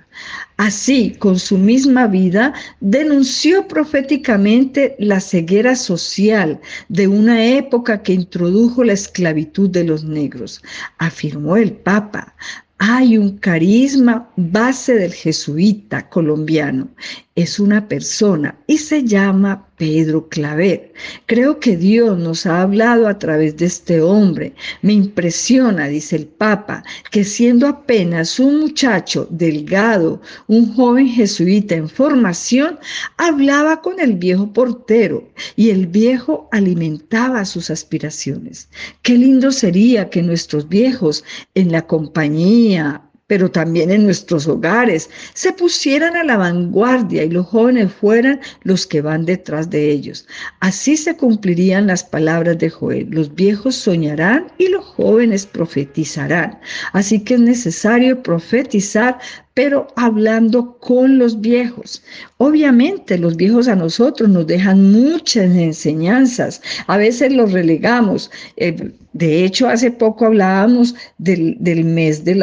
Así, 0.56 1.14
con 1.18 1.38
su 1.38 1.58
misma 1.58 2.06
vida, 2.06 2.54
denunció 2.80 3.68
proféticamente 3.68 4.96
la 4.98 5.20
ceguera 5.20 5.76
social 5.76 6.60
de 6.88 7.08
una 7.08 7.44
época 7.44 8.02
que 8.02 8.14
introdujo 8.14 8.82
la 8.82 8.94
esclavitud 8.94 9.68
de 9.68 9.84
los 9.84 10.04
negros. 10.04 10.62
Afirmó 10.98 11.56
el 11.56 11.72
Papa, 11.72 12.34
hay 12.78 13.18
un 13.18 13.38
carisma 13.38 14.30
base 14.36 14.94
del 14.94 15.12
jesuita 15.12 16.08
colombiano. 16.08 16.88
Es 17.36 17.60
una 17.60 17.86
persona 17.86 18.58
y 18.66 18.78
se 18.78 19.04
llama 19.04 19.68
Pedro 19.76 20.26
Claver. 20.30 20.94
Creo 21.26 21.60
que 21.60 21.76
Dios 21.76 22.18
nos 22.18 22.46
ha 22.46 22.62
hablado 22.62 23.06
a 23.06 23.18
través 23.18 23.58
de 23.58 23.66
este 23.66 24.00
hombre. 24.00 24.54
Me 24.80 24.94
impresiona, 24.94 25.86
dice 25.86 26.16
el 26.16 26.28
Papa, 26.28 26.82
que 27.10 27.24
siendo 27.24 27.68
apenas 27.68 28.40
un 28.40 28.60
muchacho 28.60 29.28
delgado, 29.30 30.22
un 30.46 30.74
joven 30.74 31.08
jesuita 31.08 31.74
en 31.74 31.90
formación, 31.90 32.78
hablaba 33.18 33.82
con 33.82 34.00
el 34.00 34.14
viejo 34.14 34.50
portero 34.54 35.28
y 35.56 35.68
el 35.68 35.86
viejo 35.88 36.48
alimentaba 36.52 37.44
sus 37.44 37.68
aspiraciones. 37.68 38.70
Qué 39.02 39.12
lindo 39.12 39.52
sería 39.52 40.08
que 40.08 40.22
nuestros 40.22 40.70
viejos 40.70 41.22
en 41.54 41.70
la 41.70 41.86
compañía, 41.86 43.02
pero 43.26 43.50
también 43.50 43.90
en 43.90 44.04
nuestros 44.04 44.46
hogares, 44.46 45.10
se 45.34 45.52
pusieran 45.52 46.16
a 46.16 46.22
la 46.22 46.36
vanguardia 46.36 47.24
y 47.24 47.30
los 47.30 47.46
jóvenes 47.46 47.92
fueran 47.92 48.40
los 48.62 48.86
que 48.86 49.00
van 49.00 49.24
detrás 49.24 49.68
de 49.68 49.90
ellos. 49.90 50.26
Así 50.60 50.96
se 50.96 51.16
cumplirían 51.16 51.88
las 51.88 52.04
palabras 52.04 52.58
de 52.58 52.70
Joel. 52.70 53.08
Los 53.10 53.34
viejos 53.34 53.74
soñarán 53.74 54.46
y 54.58 54.68
los 54.68 54.84
jóvenes 54.84 55.46
profetizarán. 55.46 56.60
Así 56.92 57.22
que 57.22 57.34
es 57.34 57.40
necesario 57.40 58.22
profetizar 58.22 59.18
pero 59.56 59.88
hablando 59.96 60.76
con 60.80 61.16
los 61.18 61.40
viejos. 61.40 62.02
Obviamente 62.36 63.16
los 63.16 63.36
viejos 63.36 63.68
a 63.68 63.74
nosotros 63.74 64.28
nos 64.28 64.46
dejan 64.46 64.92
muchas 64.92 65.46
enseñanzas, 65.56 66.60
a 66.86 66.98
veces 66.98 67.32
los 67.32 67.52
relegamos. 67.52 68.30
Eh, 68.58 68.92
de 69.14 69.44
hecho, 69.46 69.66
hace 69.66 69.90
poco 69.90 70.26
hablábamos 70.26 70.94
del, 71.16 71.56
mes 71.86 72.22
de, 72.22 72.34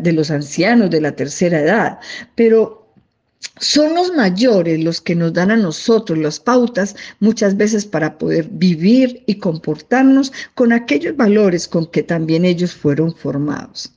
de 0.00 0.12
los 0.12 0.32
ancianos 0.32 0.90
de 0.90 1.00
la 1.00 1.12
tercera 1.12 1.60
edad, 1.60 2.00
pero 2.34 2.79
son 3.58 3.94
los 3.94 4.12
mayores 4.14 4.82
los 4.82 5.00
que 5.00 5.14
nos 5.14 5.32
dan 5.32 5.50
a 5.50 5.56
nosotros 5.56 6.18
las 6.18 6.40
pautas 6.40 6.96
muchas 7.20 7.56
veces 7.56 7.84
para 7.84 8.18
poder 8.18 8.48
vivir 8.50 9.22
y 9.26 9.36
comportarnos 9.36 10.32
con 10.54 10.72
aquellos 10.72 11.16
valores 11.16 11.68
con 11.68 11.86
que 11.86 12.02
también 12.02 12.44
ellos 12.44 12.74
fueron 12.74 13.14
formados. 13.14 13.92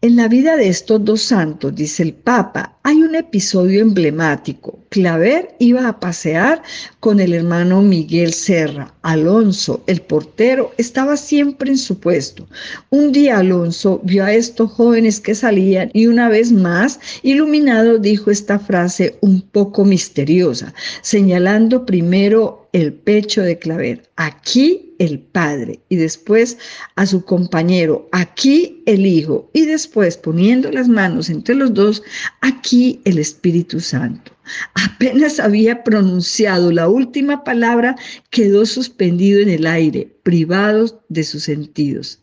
En 0.00 0.16
la 0.16 0.28
vida 0.28 0.56
de 0.56 0.68
estos 0.68 1.04
dos 1.04 1.22
santos, 1.22 1.74
dice 1.74 2.04
el 2.04 2.14
Papa, 2.14 2.78
hay 2.84 3.02
un 3.02 3.14
episodio 3.14 3.82
emblemático. 3.82 4.78
Claver 4.88 5.54
iba 5.58 5.88
a 5.88 6.00
pasear 6.00 6.62
con 7.00 7.20
el 7.20 7.32
hermano 7.32 7.80
Miguel 7.80 8.32
Serra. 8.32 8.92
Alonso, 9.02 9.82
el 9.86 10.00
portero, 10.02 10.72
estaba 10.78 11.16
siempre 11.16 11.70
en 11.70 11.78
su 11.78 11.98
puesto. 11.98 12.46
Un 12.90 13.12
día 13.12 13.38
Alonso 13.38 14.00
vio 14.02 14.24
a 14.24 14.32
estos 14.32 14.72
jóvenes 14.72 15.20
que 15.20 15.34
salían 15.34 15.90
y 15.94 16.06
una 16.06 16.28
vez 16.28 16.50
más, 16.52 16.98
iluminado, 17.22 17.98
dijo 17.98 18.30
esta 18.30 18.58
frase 18.58 19.16
un 19.20 19.40
poco 19.40 19.84
misteriosa, 19.84 20.74
señalando 21.02 21.86
primero 21.86 22.67
el 22.72 22.92
pecho 22.92 23.42
de 23.42 23.58
Claver. 23.58 24.08
Aquí 24.16 24.94
el 24.98 25.20
Padre 25.20 25.80
y 25.88 25.96
después 25.96 26.58
a 26.96 27.06
su 27.06 27.24
compañero, 27.24 28.08
aquí 28.12 28.82
el 28.86 29.06
Hijo 29.06 29.50
y 29.52 29.66
después 29.66 30.16
poniendo 30.16 30.70
las 30.70 30.88
manos 30.88 31.30
entre 31.30 31.54
los 31.54 31.72
dos, 31.74 32.02
aquí 32.40 33.00
el 33.04 33.18
Espíritu 33.18 33.80
Santo. 33.80 34.32
Apenas 34.74 35.40
había 35.40 35.84
pronunciado 35.84 36.72
la 36.72 36.88
última 36.88 37.44
palabra, 37.44 37.96
quedó 38.30 38.64
suspendido 38.66 39.40
en 39.40 39.50
el 39.50 39.66
aire, 39.66 40.10
privado 40.22 41.04
de 41.08 41.24
sus 41.24 41.44
sentidos. 41.44 42.20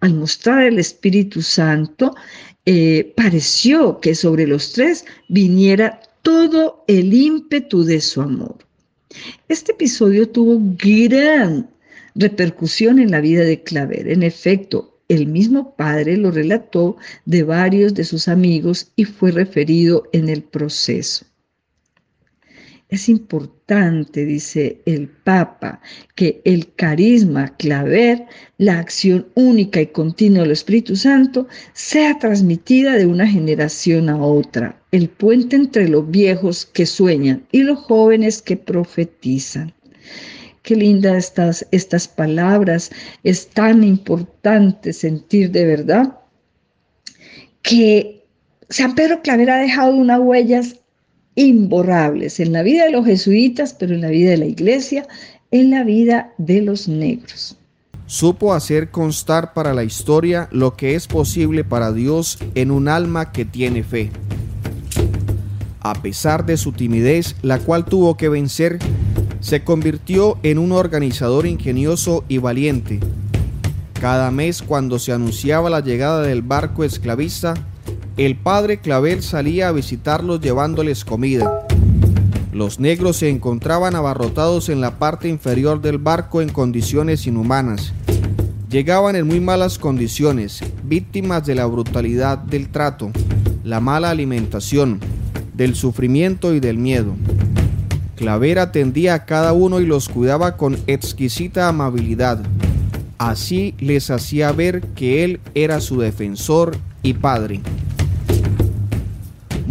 Al 0.00 0.14
mostrar 0.14 0.62
el 0.62 0.78
Espíritu 0.78 1.42
Santo, 1.42 2.14
eh, 2.66 3.12
pareció 3.16 4.00
que 4.00 4.14
sobre 4.14 4.46
los 4.46 4.72
tres 4.72 5.04
viniera 5.28 6.00
todo 6.22 6.84
el 6.88 7.12
ímpetu 7.12 7.84
de 7.84 8.00
su 8.00 8.22
amor. 8.22 8.56
Este 9.48 9.72
episodio 9.72 10.28
tuvo 10.28 10.60
gran 10.76 11.70
repercusión 12.14 12.98
en 12.98 13.10
la 13.10 13.20
vida 13.20 13.42
de 13.42 13.62
Claver. 13.62 14.08
En 14.08 14.22
efecto, 14.22 14.98
el 15.08 15.26
mismo 15.26 15.74
padre 15.76 16.16
lo 16.16 16.30
relató 16.30 16.96
de 17.24 17.42
varios 17.42 17.94
de 17.94 18.04
sus 18.04 18.28
amigos 18.28 18.92
y 18.96 19.04
fue 19.04 19.30
referido 19.30 20.04
en 20.12 20.28
el 20.28 20.42
proceso. 20.42 21.26
Es 22.94 23.08
importante, 23.08 24.24
dice 24.24 24.80
el 24.86 25.08
Papa, 25.08 25.80
que 26.14 26.40
el 26.44 26.72
carisma 26.74 27.56
claver, 27.56 28.24
la 28.56 28.78
acción 28.78 29.26
única 29.34 29.80
y 29.80 29.88
continua 29.88 30.42
del 30.42 30.52
Espíritu 30.52 30.94
Santo, 30.94 31.48
sea 31.72 32.16
transmitida 32.20 32.92
de 32.92 33.06
una 33.06 33.26
generación 33.26 34.08
a 34.08 34.16
otra, 34.16 34.80
el 34.92 35.08
puente 35.08 35.56
entre 35.56 35.88
los 35.88 36.08
viejos 36.08 36.66
que 36.66 36.86
sueñan 36.86 37.44
y 37.50 37.64
los 37.64 37.80
jóvenes 37.80 38.40
que 38.40 38.56
profetizan. 38.56 39.74
Qué 40.62 40.76
lindas 40.76 41.16
estas, 41.16 41.66
estas 41.72 42.06
palabras, 42.06 42.92
es 43.24 43.48
tan 43.48 43.82
importante 43.82 44.92
sentir 44.92 45.50
de 45.50 45.64
verdad 45.64 46.20
que 47.62 48.24
San 48.68 48.94
Pedro 48.94 49.20
Claver 49.20 49.50
ha 49.50 49.58
dejado 49.58 49.96
unas 49.96 50.20
huellas 50.20 50.76
imborrables 51.36 52.40
en 52.40 52.52
la 52.52 52.62
vida 52.62 52.84
de 52.84 52.92
los 52.92 53.04
jesuitas, 53.04 53.74
pero 53.74 53.94
en 53.94 54.00
la 54.00 54.08
vida 54.08 54.30
de 54.30 54.38
la 54.38 54.46
iglesia, 54.46 55.06
en 55.50 55.70
la 55.70 55.84
vida 55.84 56.32
de 56.38 56.62
los 56.62 56.88
negros. 56.88 57.56
Supo 58.06 58.52
hacer 58.52 58.90
constar 58.90 59.54
para 59.54 59.72
la 59.72 59.82
historia 59.82 60.48
lo 60.52 60.76
que 60.76 60.94
es 60.94 61.06
posible 61.06 61.64
para 61.64 61.92
Dios 61.92 62.38
en 62.54 62.70
un 62.70 62.88
alma 62.88 63.32
que 63.32 63.44
tiene 63.44 63.82
fe. 63.82 64.10
A 65.80 65.94
pesar 65.94 66.44
de 66.44 66.56
su 66.56 66.72
timidez, 66.72 67.36
la 67.42 67.58
cual 67.58 67.84
tuvo 67.84 68.16
que 68.16 68.28
vencer, 68.28 68.78
se 69.40 69.64
convirtió 69.64 70.38
en 70.42 70.58
un 70.58 70.72
organizador 70.72 71.46
ingenioso 71.46 72.24
y 72.28 72.38
valiente. 72.38 73.00
Cada 74.00 74.30
mes 74.30 74.62
cuando 74.62 74.98
se 74.98 75.12
anunciaba 75.12 75.70
la 75.70 75.80
llegada 75.80 76.22
del 76.22 76.42
barco 76.42 76.84
esclavista, 76.84 77.54
el 78.16 78.36
padre 78.36 78.78
Clavel 78.78 79.22
salía 79.24 79.68
a 79.68 79.72
visitarlos 79.72 80.40
llevándoles 80.40 81.04
comida. 81.04 81.66
Los 82.52 82.78
negros 82.78 83.16
se 83.16 83.28
encontraban 83.28 83.96
abarrotados 83.96 84.68
en 84.68 84.80
la 84.80 84.98
parte 85.00 85.28
inferior 85.28 85.80
del 85.80 85.98
barco 85.98 86.40
en 86.40 86.48
condiciones 86.48 87.26
inhumanas. 87.26 87.92
Llegaban 88.70 89.16
en 89.16 89.26
muy 89.26 89.40
malas 89.40 89.80
condiciones, 89.80 90.60
víctimas 90.84 91.44
de 91.44 91.56
la 91.56 91.66
brutalidad 91.66 92.38
del 92.38 92.68
trato, 92.68 93.10
la 93.64 93.80
mala 93.80 94.10
alimentación, 94.10 95.00
del 95.52 95.74
sufrimiento 95.74 96.54
y 96.54 96.60
del 96.60 96.78
miedo. 96.78 97.16
Claver 98.14 98.60
atendía 98.60 99.14
a 99.14 99.24
cada 99.24 99.52
uno 99.52 99.80
y 99.80 99.86
los 99.86 100.08
cuidaba 100.08 100.56
con 100.56 100.78
exquisita 100.86 101.68
amabilidad. 101.68 102.44
Así 103.18 103.74
les 103.80 104.10
hacía 104.10 104.52
ver 104.52 104.82
que 104.94 105.24
él 105.24 105.40
era 105.56 105.80
su 105.80 105.98
defensor 105.98 106.76
y 107.02 107.14
padre. 107.14 107.60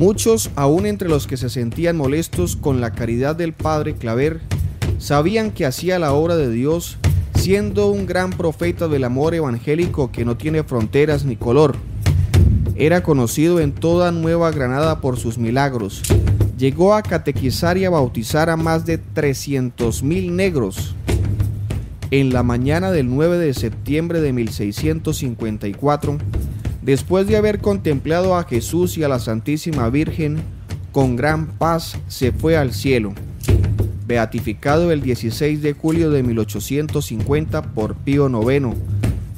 Muchos, 0.04 0.52
aún 0.58 0.86
entre 0.86 1.08
los 1.08 1.28
que 1.28 1.38
se 1.38 1.50
sentían 1.50 1.96
molestos 1.96 2.58
con 2.58 2.82
la 2.82 2.92
caridad 2.92 3.38
del 3.38 3.54
padre 3.54 3.96
Claver, 3.96 4.42
sabían 4.98 5.52
que 5.52 5.66
hacía 5.66 5.98
la 5.98 6.12
obra 6.12 6.36
de 6.36 6.52
Dios 6.52 6.98
siendo 7.36 7.88
un 7.88 8.06
gran 8.06 8.32
profeta 8.32 8.90
del 8.90 9.06
amor 9.06 9.34
evangélico 9.34 10.12
que 10.12 10.26
no 10.26 10.36
tiene 10.36 10.64
fronteras 10.64 11.24
ni 11.24 11.38
color. 11.38 11.78
Era 12.76 13.02
conocido 13.02 13.62
en 13.62 13.72
toda 13.72 14.12
Nueva 14.12 14.52
Granada 14.52 15.00
por 15.00 15.18
sus 15.18 15.38
milagros. 15.38 16.02
Llegó 16.58 16.96
a 16.96 17.02
catequizar 17.02 17.78
y 17.78 17.86
a 17.86 17.90
bautizar 17.90 18.50
a 18.50 18.58
más 18.58 18.86
de 18.86 19.00
300.000 19.00 20.32
negros. 20.32 20.96
En 22.12 22.34
la 22.34 22.44
mañana 22.44 22.92
del 22.92 23.10
9 23.10 23.38
de 23.38 23.54
septiembre 23.54 24.20
de 24.20 24.34
1654, 24.34 26.18
Después 26.84 27.28
de 27.28 27.38
haber 27.38 27.60
contemplado 27.60 28.36
a 28.36 28.44
Jesús 28.44 28.98
y 28.98 29.04
a 29.04 29.08
la 29.08 29.20
Santísima 29.20 29.90
Virgen, 29.90 30.42
con 30.92 31.16
gran 31.16 31.48
paz 31.48 31.98
se 32.10 32.34
fue 32.34 32.58
al 32.58 32.74
cielo. 32.74 33.14
Beatificado 34.06 34.92
el 34.92 35.02
16 35.02 35.62
de 35.62 35.72
julio 35.72 36.10
de 36.10 36.24
1850 36.24 37.62
por 37.74 37.96
Pío 37.96 38.28
IX, 38.28 38.76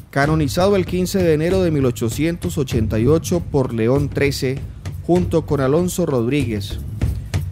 canonizado 0.10 0.75
el 0.75 0.88
15 0.88 1.19
de 1.21 1.34
enero 1.34 1.62
de 1.62 1.69
1888 1.69 3.43
por 3.51 3.75
León 3.75 4.10
XIII, 4.12 4.55
junto 5.05 5.45
con 5.45 5.62
Alonso 5.62 6.08
Rodríguez. 6.08 6.79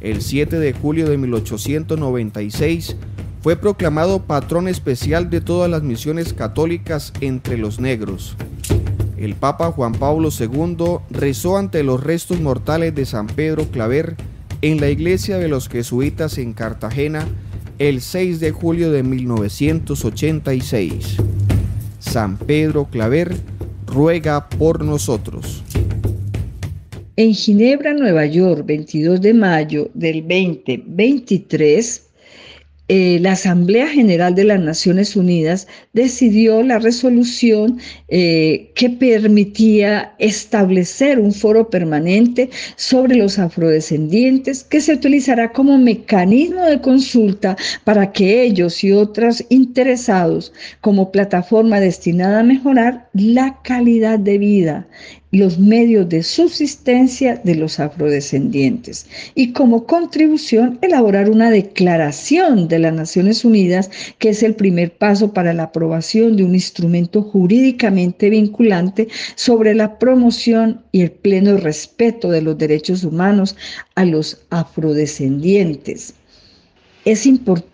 El 0.01 0.23
7 0.23 0.57
de 0.57 0.73
julio 0.73 1.07
de 1.07 1.19
1896 1.19 2.95
fue 3.43 3.57
proclamado 3.57 4.23
patrón 4.23 4.67
especial 4.67 5.29
de 5.29 5.39
todas 5.39 5.69
las 5.69 5.83
misiones 5.83 6.33
católicas 6.33 7.13
entre 7.21 7.59
los 7.59 7.79
negros 7.79 8.35
el 9.23 9.35
Papa 9.35 9.71
Juan 9.71 9.93
Pablo 9.93 10.29
II 10.37 10.97
rezó 11.09 11.57
ante 11.57 11.81
los 11.83 12.03
restos 12.03 12.41
mortales 12.41 12.93
de 12.93 13.05
San 13.05 13.27
Pedro 13.27 13.63
Claver 13.71 14.17
en 14.61 14.81
la 14.81 14.89
iglesia 14.89 15.37
de 15.37 15.47
los 15.47 15.69
jesuitas 15.69 16.37
en 16.37 16.51
Cartagena 16.53 17.25
el 17.79 18.01
6 18.01 18.39
de 18.39 18.51
julio 18.51 18.91
de 18.91 19.01
1986. 19.03 21.17
San 21.99 22.37
Pedro 22.37 22.87
Claver 22.91 23.35
ruega 23.87 24.49
por 24.49 24.83
nosotros. 24.83 25.63
En 27.15 27.33
Ginebra, 27.33 27.93
Nueva 27.93 28.25
York, 28.25 28.65
22 28.65 29.21
de 29.21 29.33
mayo 29.33 29.89
del 29.93 30.21
2023, 30.21 32.07
eh, 32.89 33.17
la 33.21 33.31
Asamblea 33.31 33.87
General 33.87 34.35
de 34.35 34.43
las 34.43 34.59
Naciones 34.59 35.15
Unidas 35.15 35.67
decidió 35.93 36.61
la 36.63 36.79
resolución 36.79 37.79
eh, 38.09 38.71
que 38.75 38.89
permitía 38.89 40.13
establecer 40.19 41.17
un 41.17 41.31
foro 41.31 41.69
permanente 41.69 42.49
sobre 42.75 43.15
los 43.15 43.39
afrodescendientes 43.39 44.65
que 44.65 44.81
se 44.81 44.93
utilizará 44.93 45.53
como 45.53 45.77
mecanismo 45.77 46.65
de 46.65 46.81
consulta 46.81 47.55
para 47.85 48.11
que 48.11 48.43
ellos 48.43 48.83
y 48.83 48.91
otros 48.91 49.45
interesados 49.47 50.51
como 50.81 51.09
plataforma 51.09 51.79
destinada 51.79 52.41
a 52.41 52.43
mejorar 52.43 53.07
la 53.13 53.61
calidad 53.63 54.19
de 54.19 54.37
vida 54.37 54.87
los 55.33 55.57
medios 55.57 56.07
de 56.09 56.21
subsistencia 56.21 57.41
de 57.43 57.55
los 57.55 57.79
afrodescendientes 57.79 59.07
y 59.33 59.51
como 59.51 59.85
contribución 59.87 60.77
elaborar 60.83 61.27
una 61.29 61.49
declaración 61.49 62.67
de 62.67 62.77
las 62.77 62.93
Naciones 62.93 63.43
Unidas 63.43 63.89
que 64.19 64.29
es 64.29 64.43
el 64.43 64.53
primer 64.53 64.95
paso 64.95 65.33
para 65.33 65.53
la 65.53 65.63
aprobación 65.63 66.37
de 66.37 66.43
un 66.43 66.53
instrumento 66.53 67.23
jurídicamente 67.23 68.29
vinculante 68.29 69.07
sobre 69.33 69.73
la 69.73 69.97
promoción 69.97 70.83
y 70.91 71.01
el 71.01 71.11
pleno 71.11 71.57
respeto 71.57 72.29
de 72.29 72.43
los 72.43 72.55
derechos 72.59 73.03
humanos 73.03 73.55
a 73.95 74.05
los 74.05 74.39
afrodescendientes. 74.51 76.13
Es 77.05 77.25
importante 77.25 77.72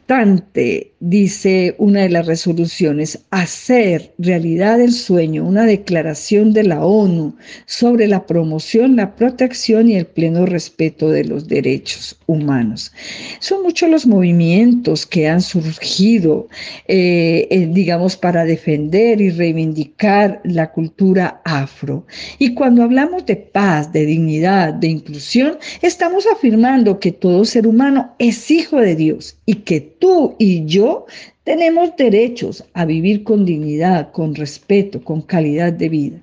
dice 0.99 1.75
una 1.77 2.01
de 2.01 2.09
las 2.09 2.25
resoluciones, 2.25 3.19
hacer 3.29 4.11
realidad 4.17 4.81
el 4.81 4.91
sueño, 4.91 5.45
una 5.45 5.65
declaración 5.65 6.51
de 6.51 6.63
la 6.63 6.83
ONU 6.83 7.35
sobre 7.67 8.07
la 8.07 8.25
promoción, 8.25 8.95
la 8.95 9.15
protección 9.15 9.87
y 9.87 9.95
el 9.95 10.07
pleno 10.07 10.45
respeto 10.45 11.09
de 11.09 11.25
los 11.25 11.47
derechos 11.47 12.17
humanos. 12.25 12.91
Son 13.39 13.61
muchos 13.61 13.89
los 13.89 14.07
movimientos 14.07 15.05
que 15.05 15.27
han 15.27 15.41
surgido, 15.41 16.47
eh, 16.87 17.47
eh, 17.51 17.69
digamos, 17.71 18.17
para 18.17 18.45
defender 18.45 19.21
y 19.21 19.29
reivindicar 19.29 20.41
la 20.43 20.71
cultura 20.71 21.41
afro. 21.45 22.05
Y 22.39 22.55
cuando 22.55 22.83
hablamos 22.83 23.25
de 23.25 23.35
paz, 23.35 23.93
de 23.93 24.05
dignidad, 24.05 24.73
de 24.73 24.87
inclusión, 24.87 25.57
estamos 25.81 26.25
afirmando 26.27 26.99
que 26.99 27.11
todo 27.11 27.45
ser 27.45 27.67
humano 27.67 28.15
es 28.19 28.49
hijo 28.51 28.77
de 28.77 28.95
Dios 28.95 29.37
y 29.45 29.55
que 29.55 29.79
tú 29.99 30.35
y 30.39 30.65
yo 30.65 31.05
tenemos 31.43 31.95
derechos 31.97 32.63
a 32.73 32.85
vivir 32.85 33.23
con 33.23 33.45
dignidad, 33.45 34.11
con 34.11 34.35
respeto, 34.35 35.03
con 35.03 35.21
calidad 35.21 35.73
de 35.73 35.89
vida. 35.89 36.17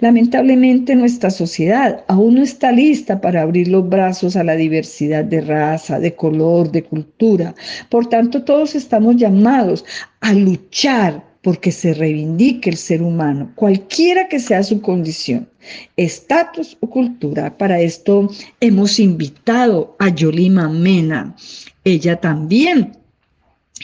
Lamentablemente 0.00 0.96
nuestra 0.96 1.30
sociedad 1.30 2.04
aún 2.08 2.34
no 2.34 2.42
está 2.42 2.72
lista 2.72 3.20
para 3.20 3.42
abrir 3.42 3.68
los 3.68 3.88
brazos 3.88 4.34
a 4.36 4.44
la 4.44 4.56
diversidad 4.56 5.24
de 5.24 5.40
raza, 5.42 6.00
de 6.00 6.14
color, 6.14 6.72
de 6.72 6.82
cultura. 6.82 7.54
Por 7.88 8.08
tanto, 8.08 8.42
todos 8.42 8.74
estamos 8.74 9.16
llamados 9.16 9.84
a 10.20 10.32
luchar 10.32 11.22
porque 11.42 11.70
se 11.70 11.92
reivindique 11.94 12.70
el 12.70 12.76
ser 12.76 13.02
humano, 13.02 13.52
cualquiera 13.54 14.28
que 14.28 14.40
sea 14.40 14.62
su 14.62 14.80
condición, 14.80 15.46
estatus 15.96 16.76
o 16.80 16.88
cultura. 16.88 17.56
Para 17.56 17.80
esto 17.80 18.30
hemos 18.60 18.98
invitado 18.98 19.94
a 19.98 20.08
Yolima 20.08 20.68
Mena. 20.70 21.36
Ella 21.84 22.16
también 22.16 23.03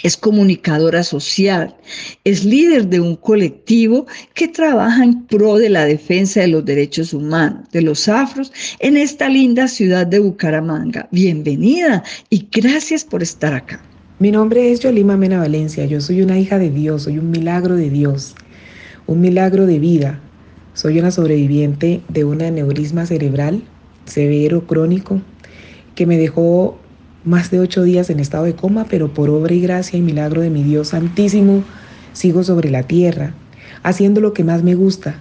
es 0.03 0.17
comunicadora 0.17 1.03
social, 1.03 1.77
es 2.25 2.45
líder 2.45 2.87
de 2.87 3.01
un 3.01 3.17
colectivo 3.17 4.07
que 4.35 4.49
trabaja 4.49 5.03
en 5.05 5.27
pro 5.27 5.59
de 5.59 5.69
la 5.69 5.85
defensa 5.85 6.41
de 6.41 6.49
los 6.49 6.65
derechos 6.65 7.13
humanos 7.13 7.69
de 7.73 7.83
los 7.83 8.09
afros 8.09 8.53
en 8.79 8.97
esta 8.97 9.29
linda 9.29 9.69
ciudad 9.69 10.07
de 10.07 10.21
Bucaramanga. 10.21 11.09
Bienvenida 11.11 12.03
y 12.31 12.49
gracias 12.51 13.05
por 13.05 13.23
estar 13.23 13.53
acá. 13.53 13.83
Mi 14.21 14.31
nombre 14.31 14.71
es 14.71 14.81
Yolima 14.81 15.17
Mena 15.17 15.39
Valencia, 15.39 15.85
yo 15.87 16.01
soy 16.01 16.23
una 16.23 16.39
hija 16.39 16.59
de 16.59 16.71
Dios, 16.71 17.03
soy 17.03 17.19
un 17.19 17.31
milagro 17.31 17.75
de 17.75 17.91
Dios, 17.91 18.35
un 19.07 19.21
milagro 19.21 19.67
de 19.67 19.79
vida. 19.79 20.21
Soy 20.73 20.99
una 20.99 21.11
sobreviviente 21.11 22.01
de 22.09 22.25
un 22.25 22.41
aneurisma 22.41 23.05
cerebral 23.05 23.63
severo, 24.07 24.67
crónico, 24.67 25.21
que 25.95 26.07
me 26.07 26.17
dejó 26.17 26.80
más 27.25 27.51
de 27.51 27.61
ocho 27.61 27.83
días 27.83 28.11
en 28.11 28.21
estado 28.21 28.45
de 28.45 28.55
coma, 28.55 28.87
pero 28.89 29.13
por 29.13 29.31
obra 29.31 29.55
y 29.55 29.61
gracia 29.61 29.99
y 29.99 30.03
milagro 30.03 30.41
de 30.41 30.51
mi 30.51 30.63
Dios 30.63 30.89
Santísimo, 30.89 31.65
sigo 32.13 32.43
sobre 32.43 32.71
la 32.71 32.85
tierra, 32.85 33.35
haciendo 33.83 34.21
lo 34.21 34.33
que 34.33 34.45
más 34.45 34.63
me 34.63 34.75
gusta. 34.75 35.17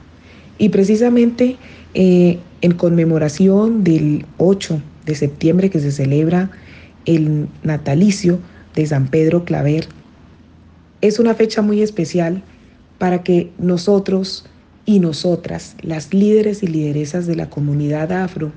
Y 0.58 0.70
precisamente 0.70 1.58
eh, 1.94 2.40
en 2.62 2.72
conmemoración 2.74 3.84
del 3.84 4.26
8 4.38 4.82
de 5.06 5.16
septiembre 5.16 5.70
que 5.70 5.80
se 5.80 5.92
celebra 5.92 6.52
el 7.06 7.48
natalicio 7.64 8.40
de 8.76 8.86
San 8.86 9.08
Pedro 9.08 9.46
Claver. 9.46 9.88
Es 11.02 11.20
una 11.20 11.34
fecha 11.34 11.62
muy 11.62 11.82
especial 11.82 12.44
para 12.98 13.24
que 13.24 13.52
nosotros 13.58 14.46
y 14.86 15.00
nosotras, 15.00 15.76
las 15.82 16.14
líderes 16.14 16.64
y 16.64 16.68
lideresas 16.68 17.28
de 17.28 17.36
la 17.36 17.50
comunidad 17.50 18.12
afro, 18.12 18.52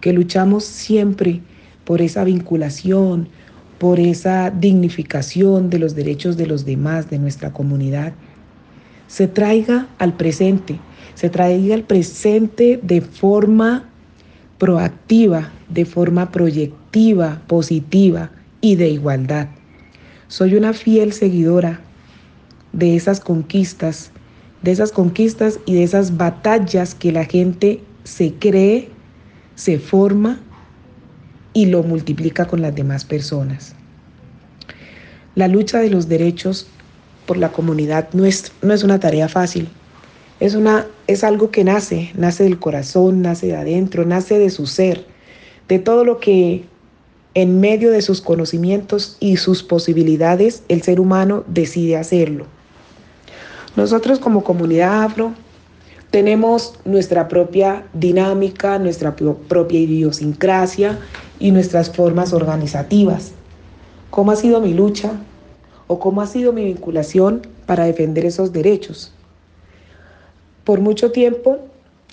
que 0.00 0.12
luchamos 0.12 0.64
siempre 0.64 1.40
por 1.84 2.00
esa 2.00 2.24
vinculación, 2.24 3.28
por 3.78 4.00
esa 4.00 4.50
dignificación 4.50 5.70
de 5.70 5.78
los 5.78 5.94
derechos 5.94 6.36
de 6.36 6.46
los 6.46 6.64
demás, 6.64 7.10
de 7.10 7.18
nuestra 7.18 7.52
comunidad, 7.52 8.12
se 9.06 9.28
traiga 9.28 9.88
al 9.98 10.14
presente, 10.14 10.78
se 11.14 11.28
traiga 11.28 11.74
al 11.74 11.82
presente 11.82 12.80
de 12.82 13.00
forma 13.00 13.88
proactiva, 14.58 15.50
de 15.68 15.84
forma 15.84 16.30
proyectiva, 16.30 17.42
positiva, 17.46 18.30
y 18.64 18.76
de 18.76 18.88
igualdad. 18.88 19.48
Soy 20.26 20.54
una 20.54 20.72
fiel 20.72 21.12
seguidora 21.12 21.80
de 22.72 22.96
esas 22.96 23.20
conquistas, 23.20 24.10
de 24.62 24.72
esas 24.72 24.90
conquistas 24.90 25.60
y 25.66 25.74
de 25.74 25.82
esas 25.82 26.16
batallas 26.16 26.94
que 26.94 27.12
la 27.12 27.26
gente 27.26 27.82
se 28.04 28.32
cree, 28.32 28.88
se 29.54 29.78
forma 29.78 30.40
y 31.54 31.66
lo 31.66 31.82
multiplica 31.82 32.46
con 32.46 32.60
las 32.60 32.74
demás 32.74 33.04
personas. 33.04 33.74
La 35.34 35.48
lucha 35.48 35.80
de 35.80 35.88
los 35.88 36.08
derechos 36.08 36.66
por 37.26 37.38
la 37.38 37.50
comunidad 37.50 38.08
no 38.12 38.26
es, 38.26 38.52
no 38.60 38.74
es 38.74 38.84
una 38.84 39.00
tarea 39.00 39.28
fácil. 39.28 39.68
Es, 40.40 40.54
una, 40.54 40.86
es 41.06 41.24
algo 41.24 41.50
que 41.50 41.64
nace, 41.64 42.10
nace 42.14 42.44
del 42.44 42.58
corazón, 42.58 43.22
nace 43.22 43.46
de 43.46 43.56
adentro, 43.56 44.04
nace 44.04 44.38
de 44.38 44.50
su 44.50 44.66
ser, 44.66 45.06
de 45.68 45.78
todo 45.78 46.04
lo 46.04 46.18
que 46.18 46.64
en 47.34 47.60
medio 47.60 47.90
de 47.90 48.02
sus 48.02 48.20
conocimientos 48.20 49.16
y 49.20 49.36
sus 49.36 49.62
posibilidades, 49.62 50.62
el 50.68 50.82
ser 50.82 51.00
humano 51.00 51.44
decide 51.46 51.96
hacerlo. 51.96 52.46
Nosotros 53.76 54.18
como 54.18 54.44
comunidad 54.44 55.02
afro 55.02 55.32
tenemos 56.10 56.78
nuestra 56.84 57.26
propia 57.26 57.86
dinámica, 57.92 58.78
nuestra 58.78 59.16
propia 59.16 59.80
idiosincrasia 59.80 60.98
y 61.44 61.50
nuestras 61.50 61.90
formas 61.90 62.32
organizativas. 62.32 63.32
¿Cómo 64.08 64.32
ha 64.32 64.36
sido 64.36 64.62
mi 64.62 64.72
lucha 64.72 65.12
o 65.88 65.98
cómo 65.98 66.22
ha 66.22 66.26
sido 66.26 66.54
mi 66.54 66.64
vinculación 66.64 67.42
para 67.66 67.84
defender 67.84 68.24
esos 68.24 68.50
derechos? 68.50 69.12
Por 70.64 70.80
mucho 70.80 71.12
tiempo 71.12 71.58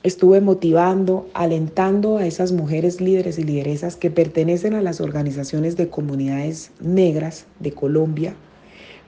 estuve 0.04 0.42
motivando, 0.42 1.30
alentando 1.34 2.18
a 2.18 2.26
esas 2.26 2.52
mujeres 2.52 3.00
líderes 3.00 3.40
y 3.40 3.44
lideresas 3.44 3.96
que 3.96 4.12
pertenecen 4.12 4.74
a 4.74 4.82
las 4.82 5.00
organizaciones 5.00 5.78
de 5.78 5.88
comunidades 5.88 6.72
negras 6.82 7.46
de 7.62 7.72
Colombia, 7.72 8.36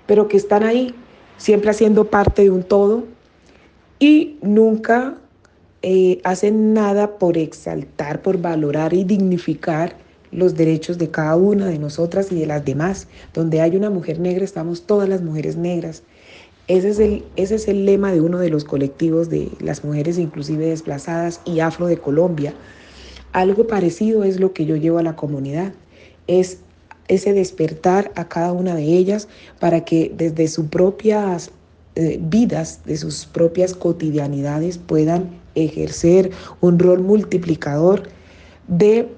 pero 0.08 0.30
que 0.30 0.38
están 0.38 0.64
ahí, 0.64 0.96
siempre 1.36 1.70
haciendo 1.70 2.06
parte 2.06 2.44
de 2.44 2.50
un 2.50 2.64
todo 2.64 3.04
y 4.00 4.38
nunca 4.42 5.18
eh, 5.82 6.22
hacen 6.24 6.74
nada 6.74 7.18
por 7.18 7.38
exaltar, 7.38 8.22
por 8.22 8.38
valorar 8.38 8.94
y 8.94 9.04
dignificar 9.04 10.02
los 10.36 10.56
derechos 10.56 10.98
de 10.98 11.10
cada 11.10 11.36
una 11.36 11.68
de 11.68 11.80
nosotras 11.80 12.32
y 12.32 12.40
de 12.40 12.46
las 12.46 12.66
demás. 12.66 13.08
Donde 13.34 13.62
hay 13.62 13.76
una 13.76 13.90
mujer 13.90 14.20
negra, 14.20 14.44
estamos 14.44 14.84
todas 14.84 15.08
las 15.10 15.22
mujeres 15.22 15.56
negras. 15.56 16.04
Ese 16.68 16.90
es, 16.90 17.00
el, 17.00 17.26
ese 17.36 17.56
es 17.56 17.68
el 17.68 17.86
lema 17.86 18.12
de 18.12 18.22
uno 18.22 18.40
de 18.40 18.50
los 18.50 18.64
colectivos 18.64 19.30
de 19.30 19.50
las 19.60 19.84
mujeres 19.84 20.18
inclusive 20.18 20.68
desplazadas 20.68 21.42
y 21.46 21.60
afro 21.60 21.88
de 21.88 21.98
Colombia. 21.98 22.54
Algo 23.34 23.68
parecido 23.68 24.24
es 24.24 24.40
lo 24.40 24.54
que 24.54 24.66
yo 24.66 24.76
llevo 24.76 25.00
a 25.00 25.04
la 25.04 25.16
comunidad. 25.16 25.74
Es 26.28 26.60
ese 27.08 27.34
despertar 27.34 28.12
a 28.16 28.30
cada 28.30 28.54
una 28.54 28.76
de 28.76 28.84
ellas 28.84 29.28
para 29.60 29.84
que 29.84 30.14
desde 30.16 30.48
sus 30.48 30.68
propias 30.68 31.52
eh, 31.96 32.18
vidas, 32.22 32.82
de 32.86 32.98
sus 32.98 33.26
propias 33.26 33.74
cotidianidades 33.74 34.78
puedan 34.78 35.30
ejercer 35.56 36.32
un 36.62 36.80
rol 36.80 37.02
multiplicador 37.02 38.04
de, 38.68 39.10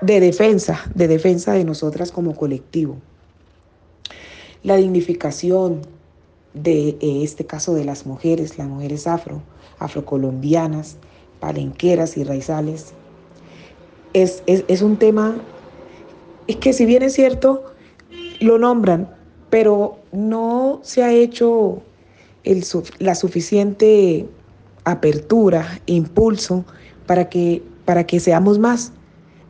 de 0.00 0.20
defensa, 0.20 0.80
de 0.94 1.08
defensa 1.08 1.52
de 1.52 1.64
nosotras 1.64 2.12
como 2.12 2.34
colectivo. 2.34 2.96
La 4.62 4.76
dignificación, 4.76 5.82
de 6.54 6.96
eh, 7.00 7.22
este 7.22 7.46
caso 7.46 7.74
de 7.74 7.84
las 7.84 8.06
mujeres, 8.06 8.58
las 8.58 8.68
mujeres 8.68 9.06
afro, 9.06 9.42
afrocolombianas, 9.78 10.96
palenqueras 11.38 12.16
y 12.16 12.24
raizales, 12.24 12.92
es, 14.12 14.42
es, 14.46 14.82
un 14.82 14.96
tema 14.96 15.40
es 16.48 16.56
que 16.56 16.72
si 16.72 16.84
bien 16.84 17.02
es 17.02 17.12
cierto, 17.12 17.64
lo 18.40 18.58
nombran, 18.58 19.14
pero 19.50 19.98
no 20.10 20.80
se 20.82 21.04
ha 21.04 21.12
hecho 21.12 21.80
el, 22.42 22.64
la 22.98 23.14
suficiente 23.14 24.28
apertura, 24.84 25.80
impulso 25.86 26.64
para 27.06 27.28
que, 27.28 27.62
para 27.84 28.04
que 28.04 28.18
seamos 28.18 28.58
más, 28.58 28.92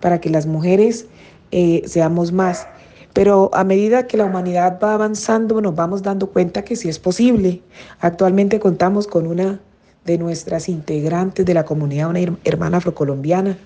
para 0.01 0.21
que 0.21 0.31
las 0.31 0.47
mujeres 0.47 1.07
eh, 1.53 1.83
seamos 1.87 2.33
más. 2.33 2.67
Pero 3.13 3.51
a 3.53 3.65
medida 3.65 4.07
que 4.07 4.17
la 4.17 4.25
humanidad 4.25 4.79
va 4.83 4.95
avanzando, 4.95 5.61
nos 5.61 5.75
vamos 5.75 6.03
dando 6.03 6.29
cuenta 6.29 6.63
que 6.65 6.77
sí 6.77 6.89
es 6.89 6.99
posible. 6.99 7.61
Actualmente 8.01 8.61
contamos 8.61 9.07
con 9.07 9.27
una 9.27 9.61
de 10.05 10.19
nuestras 10.19 10.69
integrantes 10.69 11.45
de 11.45 11.55
la 11.55 11.65
comunidad, 11.65 12.11
una 12.11 12.21
hermana 12.45 12.79
afrocolombiana, 12.79 13.59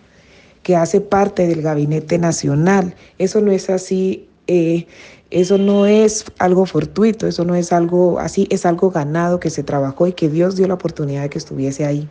que 0.62 0.76
hace 0.76 1.00
parte 1.00 1.46
del 1.46 1.60
gabinete 1.60 2.18
nacional. 2.18 2.94
Eso 3.18 3.40
no 3.42 3.52
es 3.52 3.68
así, 3.68 4.28
eh, 4.46 4.86
eso 5.30 5.58
no 5.58 5.86
es 5.86 6.24
algo 6.38 6.64
fortuito, 6.64 7.26
eso 7.26 7.44
no 7.44 7.54
es 7.54 7.70
algo 7.72 8.18
así, 8.18 8.46
es 8.50 8.64
algo 8.64 8.90
ganado 8.90 9.40
que 9.40 9.50
se 9.50 9.62
trabajó 9.62 10.06
y 10.06 10.14
que 10.14 10.30
Dios 10.30 10.56
dio 10.56 10.66
la 10.66 10.74
oportunidad 10.74 11.22
de 11.22 11.30
que 11.30 11.38
estuviese 11.38 11.84
ahí. 11.84 12.08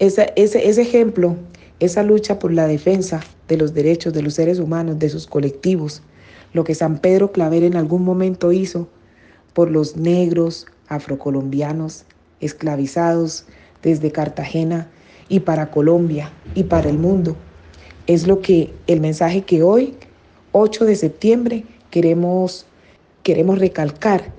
ese, 0.00 0.32
ese 0.34 0.82
ejemplo 0.82 1.36
esa 1.80 2.02
lucha 2.02 2.38
por 2.38 2.52
la 2.52 2.66
defensa 2.66 3.20
de 3.48 3.56
los 3.56 3.74
derechos 3.74 4.12
de 4.12 4.22
los 4.22 4.34
seres 4.34 4.58
humanos, 4.58 4.98
de 4.98 5.08
sus 5.08 5.26
colectivos, 5.26 6.02
lo 6.52 6.64
que 6.64 6.74
San 6.74 6.98
Pedro 6.98 7.32
Claver 7.32 7.64
en 7.64 7.76
algún 7.76 8.04
momento 8.04 8.52
hizo 8.52 8.88
por 9.54 9.70
los 9.70 9.96
negros 9.96 10.66
afrocolombianos 10.88 12.04
esclavizados 12.40 13.46
desde 13.82 14.12
Cartagena 14.12 14.88
y 15.28 15.40
para 15.40 15.70
Colombia 15.70 16.30
y 16.54 16.64
para 16.64 16.90
el 16.90 16.98
mundo. 16.98 17.36
Es 18.06 18.26
lo 18.26 18.40
que 18.40 18.72
el 18.86 19.00
mensaje 19.00 19.42
que 19.42 19.62
hoy, 19.62 19.94
8 20.52 20.84
de 20.84 20.96
septiembre, 20.96 21.64
queremos, 21.90 22.66
queremos 23.22 23.58
recalcar, 23.58 24.32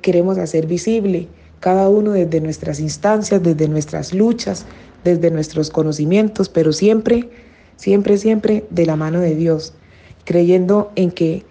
queremos 0.00 0.38
hacer 0.38 0.66
visible, 0.66 1.28
cada 1.60 1.88
uno 1.88 2.12
desde 2.12 2.40
nuestras 2.40 2.80
instancias, 2.80 3.42
desde 3.42 3.68
nuestras 3.68 4.12
luchas, 4.12 4.66
desde 5.04 5.30
nuestros 5.30 5.70
conocimientos, 5.70 6.48
pero 6.48 6.72
siempre, 6.72 7.30
siempre, 7.76 8.18
siempre 8.18 8.66
de 8.70 8.86
la 8.86 8.96
mano 8.96 9.20
de 9.20 9.34
Dios, 9.34 9.74
creyendo 10.24 10.92
en 10.96 11.10
que 11.10 11.44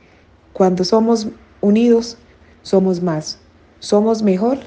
cuando 0.54 0.84
somos 0.84 1.28
unidos, 1.62 2.18
somos 2.62 3.02
más, 3.02 3.40
somos 3.80 4.24
mejor 4.24 4.60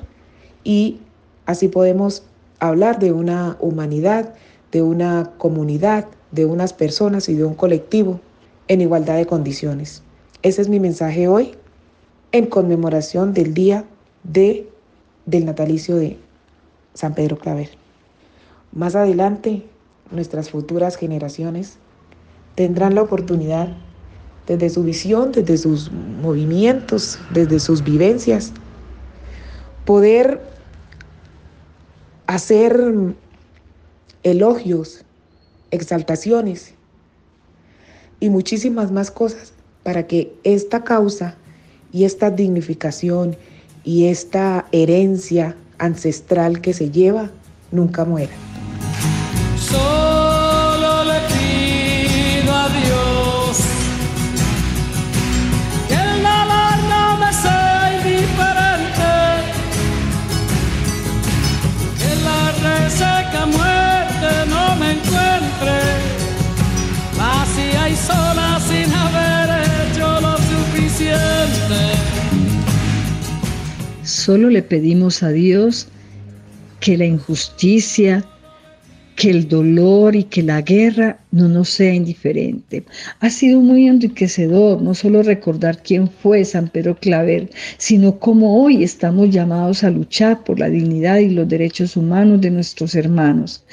y 0.63 1.01
así 1.47 1.69
podemos 1.69 2.25
hablar 2.59 2.99
de 2.99 3.13
una 3.13 3.57
humanidad, 3.61 4.35
de 4.73 4.83
una 4.83 5.33
comunidad, 5.39 6.07
de 6.31 6.47
unas 6.47 6.73
personas 6.73 7.29
y 7.29 7.35
de 7.35 7.45
un 7.45 7.55
colectivo 7.55 8.21
en 8.69 8.81
igualdad 8.81 9.17
de 9.17 9.27
condiciones. 9.27 10.03
Ese 10.43 10.63
es 10.63 10.69
mi 10.69 10.81
mensaje 10.81 11.29
hoy 11.29 11.55
en 12.33 12.47
conmemoración 12.47 13.33
del 13.33 13.55
día 13.55 13.85
de, 14.25 14.69
del 15.27 15.45
natalicio 15.45 15.97
de 15.97 16.19
San 16.95 17.15
Pedro 17.15 17.39
Claver. 17.39 17.84
Más 18.75 18.97
adelante, 18.97 19.63
nuestras 20.11 20.51
futuras 20.51 20.97
generaciones 20.97 21.77
tendrán 22.57 22.97
la 22.97 23.03
oportunidad, 23.03 23.69
desde 24.49 24.69
su 24.69 24.83
visión, 24.83 25.31
desde 25.31 25.57
sus 25.57 25.93
movimientos, 25.93 27.19
desde 27.31 27.61
sus 27.61 27.85
vivencias, 27.85 28.53
poder 29.87 30.41
hacer 32.27 32.93
elogios, 34.25 35.05
exaltaciones 35.71 36.75
y 38.19 38.29
muchísimas 38.29 38.91
más 38.91 39.11
cosas 39.11 39.53
para 39.85 40.07
que 40.09 40.35
esta 40.43 40.83
causa 40.83 41.37
y 41.93 42.05
esta 42.05 42.31
dignificación 42.31 43.37
y 43.85 44.07
esta 44.07 44.67
herencia 44.73 45.57
ancestral 45.79 46.61
que 46.61 46.73
se 46.73 46.91
lleva 46.91 47.31
nunca 47.71 48.05
muera. 48.05 48.33
Solo 49.75 51.05
le 51.05 51.19
pido 51.33 52.53
a 52.55 52.69
Dios 52.69 53.57
que 55.89 55.95
el 55.95 56.23
dolor 56.23 56.77
no 56.93 57.17
me 57.19 57.31
sea 57.33 57.91
indiferente, 57.97 59.13
que 61.99 62.13
la 62.29 62.43
reseca 62.69 63.43
muerte 63.47 64.31
no 64.49 64.65
me 64.77 64.89
encuentre 64.93 65.79
vacía 67.19 67.89
y 67.89 67.97
sola 67.97 68.61
sin 68.69 68.89
haber 68.95 69.49
hecho 69.91 70.21
lo 70.21 70.37
suficiente. 70.53 71.81
Solo 74.05 74.51
le 74.51 74.63
pedimos 74.63 75.25
a 75.25 75.31
Dios 75.31 75.89
que 76.79 76.97
la 76.97 77.07
injusticia, 77.07 78.25
que 79.17 79.31
el 79.31 79.49
dolor 79.49 80.17
y 80.17 80.25
que 80.25 80.43
la 80.43 80.63
guerra 80.63 81.19
no 81.31 81.49
nos 81.49 81.71
sea 81.71 81.95
indiferente. 81.95 82.85
Ha 83.21 83.31
sido 83.31 83.61
muy 83.61 83.87
enriquecedor 83.87 84.83
no 84.83 84.95
solo 84.95 85.23
recordar 85.23 85.83
quién 85.83 86.09
fue 86.09 86.45
San 86.45 86.69
Pedro 86.69 86.97
Claver, 86.97 87.51
sino 87.79 88.19
cómo 88.19 88.63
hoy 88.63 88.83
estamos 88.83 89.31
llamados 89.31 89.85
a 89.85 89.91
luchar 89.91 90.45
por 90.45 90.59
la 90.59 90.69
dignidad 90.69 91.19
y 91.19 91.31
los 91.31 91.49
derechos 91.49 91.97
humanos 91.97 92.41
de 92.41 92.51
nuestros 92.51 92.95
hermanos. 92.95 93.65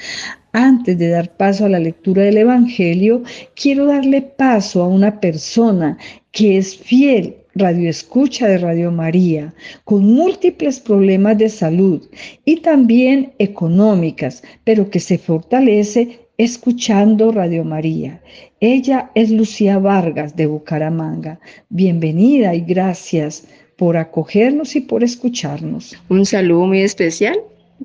Antes 0.52 0.98
de 0.98 1.08
dar 1.08 1.34
paso 1.36 1.64
a 1.64 1.68
la 1.70 1.78
lectura 1.78 2.22
del 2.24 2.36
Evangelio, 2.38 3.22
quiero 3.54 3.86
darle 3.86 4.22
paso 4.22 4.82
a 4.82 4.88
una 4.88 5.18
persona 5.18 5.96
que 6.30 6.58
es 6.58 6.76
fiel 6.76 7.41
Radio 7.54 7.90
Escucha 7.90 8.48
de 8.48 8.58
Radio 8.58 8.90
María, 8.90 9.52
con 9.84 10.04
múltiples 10.04 10.80
problemas 10.80 11.36
de 11.36 11.48
salud 11.48 12.08
y 12.44 12.56
también 12.56 13.32
económicas, 13.38 14.42
pero 14.64 14.88
que 14.88 15.00
se 15.00 15.18
fortalece 15.18 16.20
escuchando 16.38 17.30
Radio 17.30 17.64
María. 17.64 18.22
Ella 18.60 19.10
es 19.14 19.30
Lucía 19.30 19.78
Vargas 19.78 20.34
de 20.34 20.46
Bucaramanga. 20.46 21.40
Bienvenida 21.68 22.54
y 22.54 22.62
gracias 22.62 23.44
por 23.76 23.96
acogernos 23.96 24.74
y 24.76 24.80
por 24.80 25.04
escucharnos. 25.04 25.96
Un 26.08 26.24
saludo 26.24 26.66
muy 26.66 26.80
especial 26.80 27.38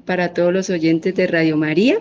para 0.06 0.34
todos 0.34 0.54
los 0.54 0.70
oyentes 0.70 1.16
de 1.16 1.28
Radio 1.28 1.58
María. 1.58 2.00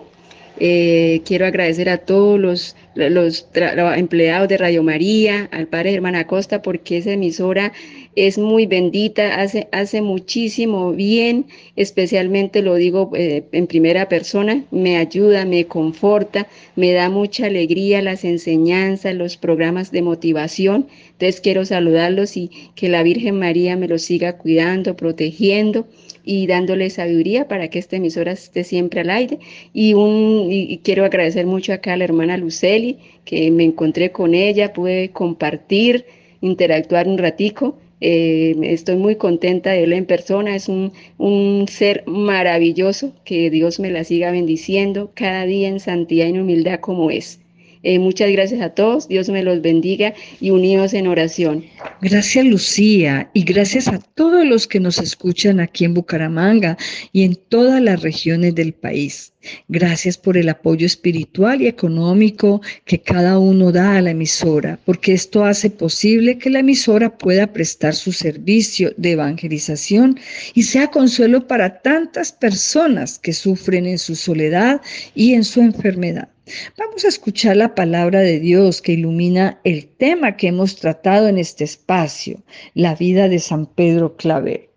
Eh, 0.59 1.21
quiero 1.25 1.45
agradecer 1.45 1.89
a 1.89 1.99
todos 1.99 2.39
los, 2.39 2.75
los 2.97 3.47
empleados 3.95 4.49
de 4.49 4.57
Radio 4.57 4.83
María, 4.83 5.47
al 5.51 5.67
padre 5.67 5.91
Germán 5.91 6.15
Acosta, 6.15 6.61
porque 6.61 6.97
esa 6.97 7.11
emisora 7.11 7.71
es 8.15 8.39
muy 8.39 8.65
bendita, 8.65 9.39
hace, 9.39 9.67
hace 9.71 10.01
muchísimo 10.01 10.91
bien, 10.91 11.45
especialmente 11.75 12.63
lo 12.63 12.73
digo 12.75 13.11
eh, 13.13 13.43
en 13.51 13.67
primera 13.67 14.09
persona, 14.09 14.63
me 14.71 14.97
ayuda, 14.97 15.45
me 15.45 15.67
conforta, 15.67 16.47
me 16.75 16.93
da 16.93 17.09
mucha 17.09 17.45
alegría 17.45 18.01
las 18.01 18.23
enseñanzas, 18.23 19.13
los 19.13 19.37
programas 19.37 19.91
de 19.91 20.01
motivación. 20.01 20.87
Entonces 21.11 21.41
quiero 21.41 21.63
saludarlos 21.65 22.37
y 22.37 22.49
que 22.75 22.89
la 22.89 23.03
Virgen 23.03 23.37
María 23.37 23.77
me 23.77 23.87
los 23.87 24.01
siga 24.01 24.37
cuidando, 24.37 24.95
protegiendo 24.95 25.87
y 26.27 26.45
dándole 26.45 26.89
sabiduría 26.89 27.47
para 27.47 27.69
que 27.69 27.79
esta 27.79 27.95
emisora 27.95 28.33
esté 28.33 28.65
siempre 28.65 28.99
al 28.99 29.09
aire. 29.09 29.39
Y, 29.73 29.93
un, 29.93 30.49
y 30.51 30.77
quiero 30.79 31.05
agradecer 31.05 31.45
mucho 31.45 31.71
acá 31.71 31.93
a 31.93 31.97
la 31.97 32.03
hermana 32.03 32.37
Luceli, 32.37 32.97
que 33.23 33.49
me 33.49 33.63
encontré 33.63 34.11
con 34.11 34.35
ella, 34.35 34.73
pude 34.73 35.09
compartir, 35.11 36.05
interactuar 36.41 37.07
un 37.07 37.17
ratico. 37.17 37.77
Eh, 38.01 38.55
estoy 38.63 38.97
muy 38.97 39.15
contenta 39.15 39.71
de 39.71 39.79
verla 39.79 39.95
en 39.95 40.05
persona, 40.05 40.55
es 40.55 40.67
un, 40.67 40.91
un, 41.17 41.65
ser 41.69 42.03
maravilloso, 42.05 43.13
que 43.23 43.49
Dios 43.49 43.79
me 43.79 43.89
la 43.89 44.03
siga 44.03 44.29
bendiciendo 44.29 45.11
cada 45.15 45.45
día 45.45 45.69
en 45.69 45.79
santidad 45.79 46.25
y 46.27 46.31
en 46.31 46.41
humildad 46.41 46.81
como 46.81 47.09
es. 47.09 47.39
Eh, 47.83 47.99
muchas 47.99 48.31
gracias 48.31 48.61
a 48.61 48.69
todos, 48.69 49.07
Dios 49.07 49.29
me 49.29 49.43
los 49.43 49.61
bendiga 49.61 50.13
y 50.39 50.51
unidos 50.51 50.93
en 50.93 51.07
oración. 51.07 51.65
Gracias 52.01 52.45
Lucía 52.45 53.29
y 53.33 53.43
gracias 53.43 53.87
a 53.87 53.99
todos 53.99 54.45
los 54.45 54.67
que 54.67 54.79
nos 54.79 54.97
escuchan 54.99 55.59
aquí 55.59 55.85
en 55.85 55.93
Bucaramanga 55.93 56.77
y 57.11 57.23
en 57.23 57.35
todas 57.35 57.81
las 57.81 58.01
regiones 58.01 58.55
del 58.55 58.73
país. 58.73 59.33
Gracias 59.67 60.17
por 60.17 60.37
el 60.37 60.49
apoyo 60.49 60.85
espiritual 60.85 61.61
y 61.61 61.67
económico 61.67 62.61
que 62.85 62.99
cada 62.99 63.39
uno 63.39 63.71
da 63.71 63.97
a 63.97 64.01
la 64.01 64.11
emisora, 64.11 64.79
porque 64.85 65.13
esto 65.13 65.45
hace 65.45 65.69
posible 65.69 66.37
que 66.37 66.49
la 66.49 66.59
emisora 66.59 67.17
pueda 67.17 67.47
prestar 67.47 67.95
su 67.95 68.11
servicio 68.11 68.93
de 68.97 69.11
evangelización 69.11 70.19
y 70.53 70.63
sea 70.63 70.87
consuelo 70.87 71.47
para 71.47 71.81
tantas 71.81 72.31
personas 72.31 73.19
que 73.19 73.33
sufren 73.33 73.85
en 73.85 73.97
su 73.97 74.15
soledad 74.15 74.81
y 75.15 75.33
en 75.33 75.43
su 75.43 75.61
enfermedad. 75.61 76.29
Vamos 76.77 77.03
a 77.03 77.09
escuchar 77.09 77.57
la 77.57 77.75
palabra 77.75 78.21
de 78.21 78.39
Dios 78.39 78.81
que 78.81 78.93
ilumina 78.93 79.59
el 79.65 79.87
tema 79.87 80.37
que 80.37 80.47
hemos 80.47 80.77
tratado 80.77 81.27
en 81.27 81.37
este 81.37 81.65
espacio, 81.65 82.41
la 82.73 82.95
vida 82.95 83.27
de 83.27 83.39
San 83.39 83.65
Pedro 83.65 84.15
Claver. 84.15 84.69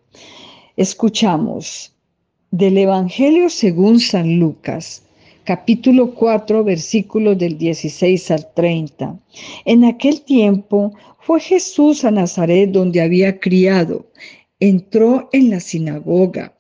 Escuchamos 0.77 1.90
del 2.51 2.79
Evangelio 2.79 3.49
según 3.49 4.01
San 4.01 4.41
Lucas, 4.41 5.03
capítulo 5.45 6.15
4, 6.15 6.65
versículos 6.65 7.39
del 7.39 7.57
16 7.57 8.31
al 8.33 8.53
30. 8.55 9.19
En 9.65 9.85
aquel 9.85 10.23
tiempo 10.23 10.93
fue 11.21 11.41
Jesús 11.41 12.05
a 12.05 12.11
Nazaret 12.11 12.71
donde 12.71 13.03
había 13.03 13.39
criado. 13.39 14.07
Entró 14.59 15.29
en 15.33 15.51
la 15.51 15.61
sinagoga 15.61 16.55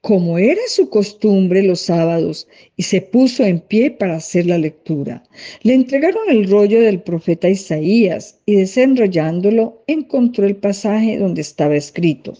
como 0.00 0.38
era 0.38 0.62
su 0.68 0.88
costumbre 0.88 1.62
los 1.62 1.80
sábados, 1.80 2.48
y 2.76 2.84
se 2.84 3.02
puso 3.02 3.44
en 3.44 3.60
pie 3.60 3.90
para 3.90 4.16
hacer 4.16 4.46
la 4.46 4.56
lectura. 4.56 5.22
Le 5.62 5.74
entregaron 5.74 6.22
el 6.30 6.48
rollo 6.48 6.80
del 6.80 7.02
profeta 7.02 7.50
Isaías 7.50 8.40
y 8.46 8.54
desenrollándolo 8.54 9.82
encontró 9.86 10.46
el 10.46 10.56
pasaje 10.56 11.18
donde 11.18 11.42
estaba 11.42 11.76
escrito, 11.76 12.34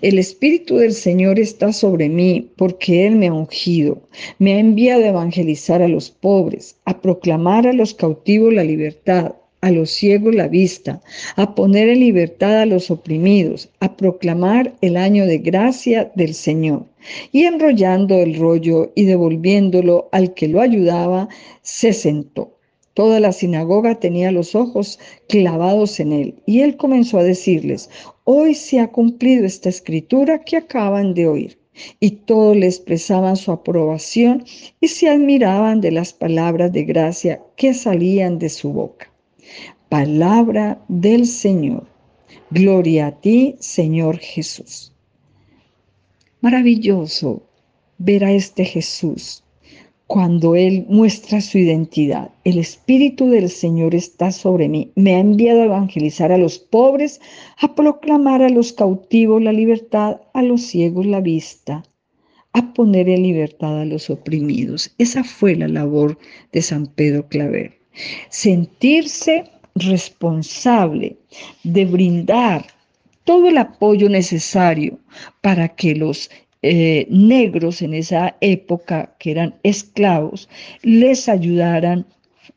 El 0.00 0.18
Espíritu 0.18 0.76
del 0.76 0.92
Señor 0.92 1.40
está 1.40 1.72
sobre 1.72 2.08
mí 2.08 2.50
porque 2.56 3.06
Él 3.06 3.16
me 3.16 3.26
ha 3.26 3.34
ungido, 3.34 4.08
me 4.38 4.54
ha 4.54 4.58
enviado 4.60 5.04
a 5.04 5.08
evangelizar 5.08 5.82
a 5.82 5.88
los 5.88 6.10
pobres, 6.10 6.76
a 6.84 7.00
proclamar 7.00 7.66
a 7.66 7.72
los 7.72 7.94
cautivos 7.94 8.54
la 8.54 8.62
libertad 8.62 9.34
a 9.62 9.70
los 9.70 9.92
ciegos 9.92 10.34
la 10.34 10.48
vista, 10.48 11.00
a 11.36 11.54
poner 11.54 11.88
en 11.88 12.00
libertad 12.00 12.60
a 12.62 12.66
los 12.66 12.90
oprimidos, 12.90 13.70
a 13.78 13.96
proclamar 13.96 14.74
el 14.80 14.96
año 14.96 15.24
de 15.24 15.38
gracia 15.38 16.10
del 16.16 16.34
Señor. 16.34 16.86
Y 17.30 17.44
enrollando 17.44 18.16
el 18.16 18.34
rollo 18.34 18.90
y 18.96 19.04
devolviéndolo 19.04 20.08
al 20.10 20.34
que 20.34 20.48
lo 20.48 20.60
ayudaba, 20.60 21.28
se 21.62 21.92
sentó. 21.92 22.58
Toda 22.94 23.20
la 23.20 23.30
sinagoga 23.30 24.00
tenía 24.00 24.32
los 24.32 24.56
ojos 24.56 24.98
clavados 25.28 26.00
en 26.00 26.12
él 26.12 26.34
y 26.44 26.60
él 26.60 26.76
comenzó 26.76 27.18
a 27.18 27.22
decirles, 27.22 27.88
hoy 28.24 28.54
se 28.54 28.80
ha 28.80 28.88
cumplido 28.88 29.46
esta 29.46 29.68
escritura 29.68 30.40
que 30.40 30.56
acaban 30.56 31.14
de 31.14 31.28
oír. 31.28 31.58
Y 32.00 32.10
todos 32.10 32.56
le 32.56 32.66
expresaban 32.66 33.36
su 33.36 33.52
aprobación 33.52 34.44
y 34.80 34.88
se 34.88 35.08
admiraban 35.08 35.80
de 35.80 35.92
las 35.92 36.12
palabras 36.12 36.72
de 36.72 36.82
gracia 36.82 37.40
que 37.56 37.72
salían 37.72 38.38
de 38.38 38.50
su 38.50 38.72
boca. 38.72 39.11
Palabra 39.92 40.82
del 40.88 41.26
Señor. 41.26 41.86
Gloria 42.48 43.08
a 43.08 43.20
ti, 43.20 43.56
Señor 43.60 44.16
Jesús. 44.16 44.94
Maravilloso 46.40 47.42
ver 47.98 48.24
a 48.24 48.32
este 48.32 48.64
Jesús 48.64 49.44
cuando 50.06 50.56
Él 50.56 50.86
muestra 50.88 51.42
su 51.42 51.58
identidad. 51.58 52.30
El 52.44 52.56
Espíritu 52.56 53.28
del 53.28 53.50
Señor 53.50 53.94
está 53.94 54.32
sobre 54.32 54.66
mí. 54.66 54.92
Me 54.94 55.16
ha 55.16 55.18
enviado 55.18 55.60
a 55.60 55.66
evangelizar 55.66 56.32
a 56.32 56.38
los 56.38 56.58
pobres, 56.58 57.20
a 57.60 57.74
proclamar 57.74 58.40
a 58.40 58.48
los 58.48 58.72
cautivos 58.72 59.42
la 59.42 59.52
libertad, 59.52 60.22
a 60.32 60.42
los 60.42 60.62
ciegos 60.62 61.04
la 61.04 61.20
vista, 61.20 61.82
a 62.54 62.72
poner 62.72 63.10
en 63.10 63.24
libertad 63.24 63.78
a 63.78 63.84
los 63.84 64.08
oprimidos. 64.08 64.94
Esa 64.96 65.22
fue 65.22 65.54
la 65.54 65.68
labor 65.68 66.16
de 66.50 66.62
San 66.62 66.86
Pedro 66.86 67.28
Claver. 67.28 67.74
Sentirse 68.30 69.51
responsable 69.74 71.16
de 71.64 71.84
brindar 71.84 72.66
todo 73.24 73.48
el 73.48 73.58
apoyo 73.58 74.08
necesario 74.08 74.98
para 75.40 75.68
que 75.68 75.94
los 75.94 76.30
eh, 76.62 77.06
negros 77.10 77.82
en 77.82 77.94
esa 77.94 78.36
época, 78.40 79.14
que 79.18 79.32
eran 79.32 79.54
esclavos, 79.62 80.48
les 80.82 81.28
ayudaran 81.28 82.06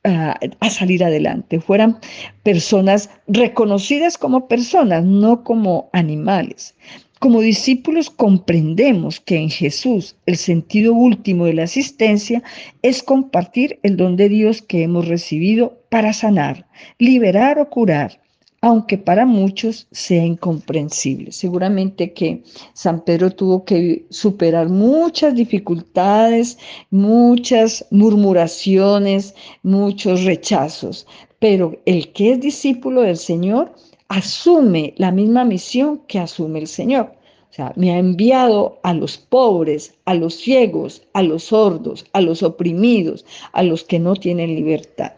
a, 0.04 0.39
a, 0.60 0.69
salir 0.69 1.04
adelante, 1.04 1.60
fueran 1.60 1.99
personas 2.43 3.10
reconocidas 3.28 4.17
como 4.17 4.47
personas, 4.47 5.04
no 5.04 5.43
como 5.43 5.89
animales. 5.93 6.75
Como 7.19 7.41
discípulos 7.41 8.10
comprendemos 8.10 9.19
que 9.19 9.38
en 9.38 9.49
Jesús 9.49 10.15
el 10.25 10.38
sentido 10.38 10.93
último 10.93 11.45
de 11.45 11.54
la 11.54 11.63
asistencia 11.63 12.43
es 12.82 13.01
compartir 13.01 13.80
el 13.84 13.97
don 13.97 14.15
de 14.15 14.30
Dios 14.30 14.62
que 14.62 14.84
hemos 14.84 15.08
recibido 15.08 15.80
para 15.89 16.13
sanar, 16.13 16.67
liberar 16.99 17.60
o 17.60 17.69
curar 17.69 18.19
aunque 18.65 18.97
para 18.97 19.28
muchos 19.28 19.88
sea 19.91 20.25
incomprensible. 20.25 21.32
Seguramente 21.32 22.13
que 22.13 22.41
San 22.73 23.06
Pedro 23.06 23.30
tuvo 23.30 23.63
que 23.63 24.08
superar 24.10 24.69
muchas 24.69 25.36
dificultades, 25.36 26.58
muchas 26.89 27.86
murmuraciones, 27.91 29.36
muchos 29.62 30.23
rechazos, 30.23 31.06
pero 31.38 31.80
el 31.86 32.12
que 32.12 32.32
es 32.32 32.39
discípulo 32.39 33.01
del 33.01 33.17
Señor 33.17 33.71
asume 34.09 34.93
la 34.97 35.11
misma 35.11 35.45
misión 35.45 36.01
que 36.07 36.19
asume 36.19 36.59
el 36.59 36.67
Señor. 36.67 37.13
O 37.49 37.53
sea, 37.55 37.71
me 37.77 37.91
ha 37.91 37.99
enviado 37.99 38.79
a 38.83 38.93
los 38.93 39.17
pobres, 39.17 39.95
a 40.03 40.13
los 40.13 40.35
ciegos, 40.35 41.03
a 41.13 41.23
los 41.23 41.45
sordos, 41.45 42.05
a 42.11 42.19
los 42.19 42.43
oprimidos, 42.43 43.25
a 43.53 43.63
los 43.63 43.85
que 43.85 43.97
no 43.97 44.15
tienen 44.15 44.55
libertad. 44.55 45.13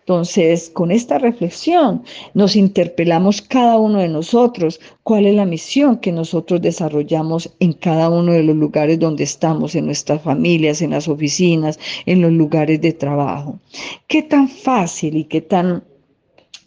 Entonces, 0.00 0.70
con 0.70 0.90
esta 0.90 1.18
reflexión 1.18 2.02
nos 2.34 2.56
interpelamos 2.56 3.42
cada 3.42 3.78
uno 3.78 3.98
de 3.98 4.08
nosotros 4.08 4.80
cuál 5.02 5.26
es 5.26 5.34
la 5.34 5.46
misión 5.46 5.98
que 5.98 6.12
nosotros 6.12 6.62
desarrollamos 6.62 7.52
en 7.60 7.72
cada 7.72 8.08
uno 8.10 8.32
de 8.32 8.42
los 8.42 8.56
lugares 8.56 8.98
donde 8.98 9.24
estamos, 9.24 9.74
en 9.74 9.86
nuestras 9.86 10.22
familias, 10.22 10.82
en 10.82 10.90
las 10.90 11.08
oficinas, 11.08 11.78
en 12.06 12.22
los 12.22 12.32
lugares 12.32 12.80
de 12.80 12.92
trabajo. 12.92 13.58
¿Qué 14.06 14.22
tan 14.22 14.48
fácil 14.48 15.16
y 15.16 15.24
qué 15.24 15.40
tan 15.40 15.82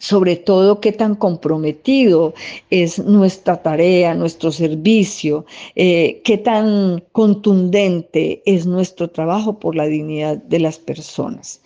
sobre 0.00 0.36
todo 0.36 0.80
qué 0.80 0.92
tan 0.92 1.14
comprometido 1.14 2.34
es 2.70 2.98
nuestra 2.98 3.62
tarea, 3.62 4.14
nuestro 4.14 4.50
servicio, 4.50 5.44
eh, 5.76 6.22
qué 6.24 6.38
tan 6.38 7.04
contundente 7.12 8.42
es 8.46 8.64
nuestro 8.64 9.10
trabajo 9.10 9.58
por 9.60 9.76
la 9.76 9.84
dignidad 9.84 10.38
de 10.38 10.58
las 10.58 10.78
personas. 10.78 11.60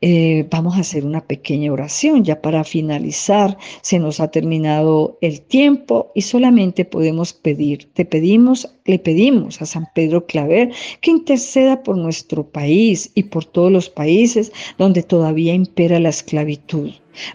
Eh, 0.00 0.46
vamos 0.50 0.76
a 0.76 0.80
hacer 0.80 1.04
una 1.04 1.26
pequeña 1.26 1.72
oración 1.72 2.24
ya 2.24 2.40
para 2.40 2.62
finalizar. 2.62 3.58
Se 3.82 3.98
nos 3.98 4.20
ha 4.20 4.28
terminado 4.28 5.18
el 5.20 5.40
tiempo 5.40 6.12
y 6.14 6.22
solamente 6.22 6.84
podemos 6.84 7.32
pedir, 7.32 7.88
te 7.94 8.04
pedimos, 8.04 8.68
le 8.84 9.00
pedimos 9.00 9.60
a 9.60 9.66
San 9.66 9.88
Pedro 9.92 10.26
Claver 10.26 10.70
que 11.00 11.10
interceda 11.10 11.82
por 11.82 11.96
nuestro 11.96 12.44
país 12.44 13.10
y 13.16 13.24
por 13.24 13.44
todos 13.44 13.72
los 13.72 13.90
países 13.90 14.52
donde 14.78 15.02
todavía 15.02 15.52
impera 15.52 15.98
la 15.98 16.10
esclavitud 16.10 16.92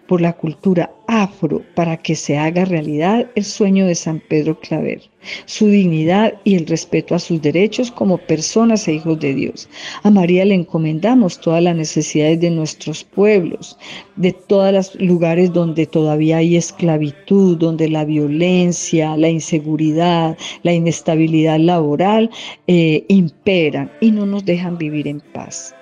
por 0.07 0.21
la 0.21 0.33
cultura 0.33 0.91
afro 1.07 1.61
para 1.75 1.97
que 1.97 2.15
se 2.15 2.37
haga 2.37 2.65
realidad 2.65 3.29
el 3.35 3.45
sueño 3.45 3.85
de 3.87 3.95
San 3.95 4.21
Pedro 4.27 4.59
Claver, 4.59 5.01
su 5.45 5.67
dignidad 5.67 6.33
y 6.43 6.55
el 6.55 6.67
respeto 6.67 7.15
a 7.15 7.19
sus 7.19 7.41
derechos 7.41 7.91
como 7.91 8.17
personas 8.17 8.87
e 8.87 8.93
hijos 8.93 9.19
de 9.19 9.33
Dios. 9.33 9.69
A 10.03 10.09
María 10.09 10.45
le 10.45 10.55
encomendamos 10.55 11.39
todas 11.39 11.63
las 11.63 11.75
necesidades 11.75 12.39
de 12.39 12.51
nuestros 12.51 13.03
pueblos, 13.03 13.77
de 14.15 14.33
todos 14.33 14.73
los 14.73 14.95
lugares 14.95 15.53
donde 15.53 15.85
todavía 15.85 16.37
hay 16.37 16.57
esclavitud, 16.57 17.57
donde 17.57 17.89
la 17.89 18.05
violencia, 18.05 19.15
la 19.17 19.29
inseguridad, 19.29 20.37
la 20.63 20.73
inestabilidad 20.73 21.59
laboral 21.59 22.29
eh, 22.67 23.05
imperan 23.07 23.91
y 24.01 24.11
no 24.11 24.25
nos 24.25 24.45
dejan 24.45 24.77
vivir 24.77 25.07
en 25.07 25.21
paz. 25.21 25.73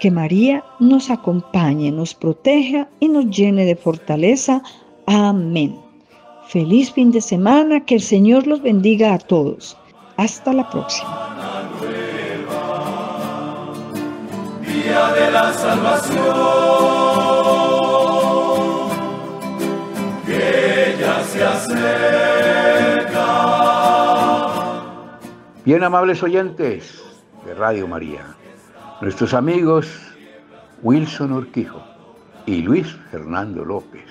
Que 0.00 0.10
María 0.12 0.64
nos 0.78 1.10
acompañe, 1.10 1.90
nos 1.90 2.14
proteja 2.14 2.88
y 3.00 3.08
nos 3.08 3.26
llene 3.26 3.64
de 3.64 3.74
fortaleza. 3.74 4.62
Amén. 5.06 5.76
Feliz 6.46 6.92
fin 6.92 7.10
de 7.10 7.20
semana, 7.20 7.84
que 7.84 7.96
el 7.96 8.00
Señor 8.00 8.46
los 8.46 8.62
bendiga 8.62 9.12
a 9.12 9.18
todos. 9.18 9.76
Hasta 10.16 10.52
la 10.52 10.70
próxima. 10.70 11.74
Día 14.62 15.12
de 15.12 15.30
la 15.32 15.52
salvación, 15.52 16.24
que 20.24 20.96
ya 21.00 21.24
se 21.24 21.44
acerca. 21.44 22.28
Bien, 25.64 25.82
amables 25.82 26.22
oyentes 26.22 27.02
de 27.44 27.54
Radio 27.54 27.86
María 27.88 28.38
nuestros 29.00 29.32
amigos 29.32 29.88
Wilson 30.82 31.32
Urquijo 31.32 31.82
y 32.46 32.62
Luis 32.62 32.88
Fernando 33.10 33.64
López, 33.64 34.04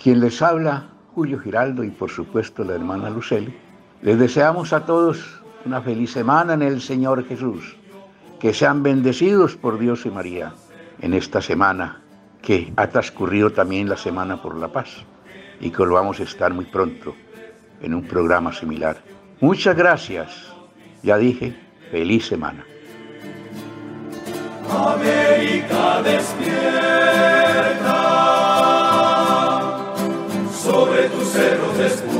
quien 0.00 0.20
les 0.20 0.40
habla 0.40 0.88
Julio 1.14 1.38
Giraldo 1.40 1.82
y 1.82 1.90
por 1.90 2.10
supuesto 2.10 2.62
la 2.62 2.74
hermana 2.74 3.10
Luceli, 3.10 3.54
les 4.00 4.18
deseamos 4.18 4.72
a 4.72 4.84
todos 4.84 5.42
una 5.64 5.80
feliz 5.80 6.12
semana 6.12 6.54
en 6.54 6.62
el 6.62 6.80
Señor 6.80 7.24
Jesús, 7.24 7.76
que 8.38 8.54
sean 8.54 8.82
bendecidos 8.82 9.56
por 9.56 9.78
Dios 9.78 10.06
y 10.06 10.10
María 10.10 10.52
en 11.00 11.14
esta 11.14 11.40
semana 11.40 12.00
que 12.40 12.72
ha 12.76 12.88
transcurrido 12.88 13.50
también 13.50 13.88
la 13.88 13.96
Semana 13.96 14.40
por 14.40 14.56
la 14.56 14.68
Paz 14.68 15.04
y 15.60 15.70
que 15.70 15.84
vamos 15.84 16.18
a 16.20 16.24
estar 16.24 16.52
muy 16.52 16.64
pronto 16.66 17.14
en 17.80 17.94
un 17.94 18.02
programa 18.02 18.52
similar. 18.52 18.98
Muchas 19.40 19.76
gracias. 19.76 20.52
Ya 21.02 21.16
dije, 21.18 21.56
feliz 21.90 22.26
semana. 22.26 22.64
América 24.70 26.02
despierta, 26.02 26.52
sobre 30.52 31.08
tus 31.08 31.28
cerros 31.28 31.78
de 31.78 31.86
espuma. 31.86 32.11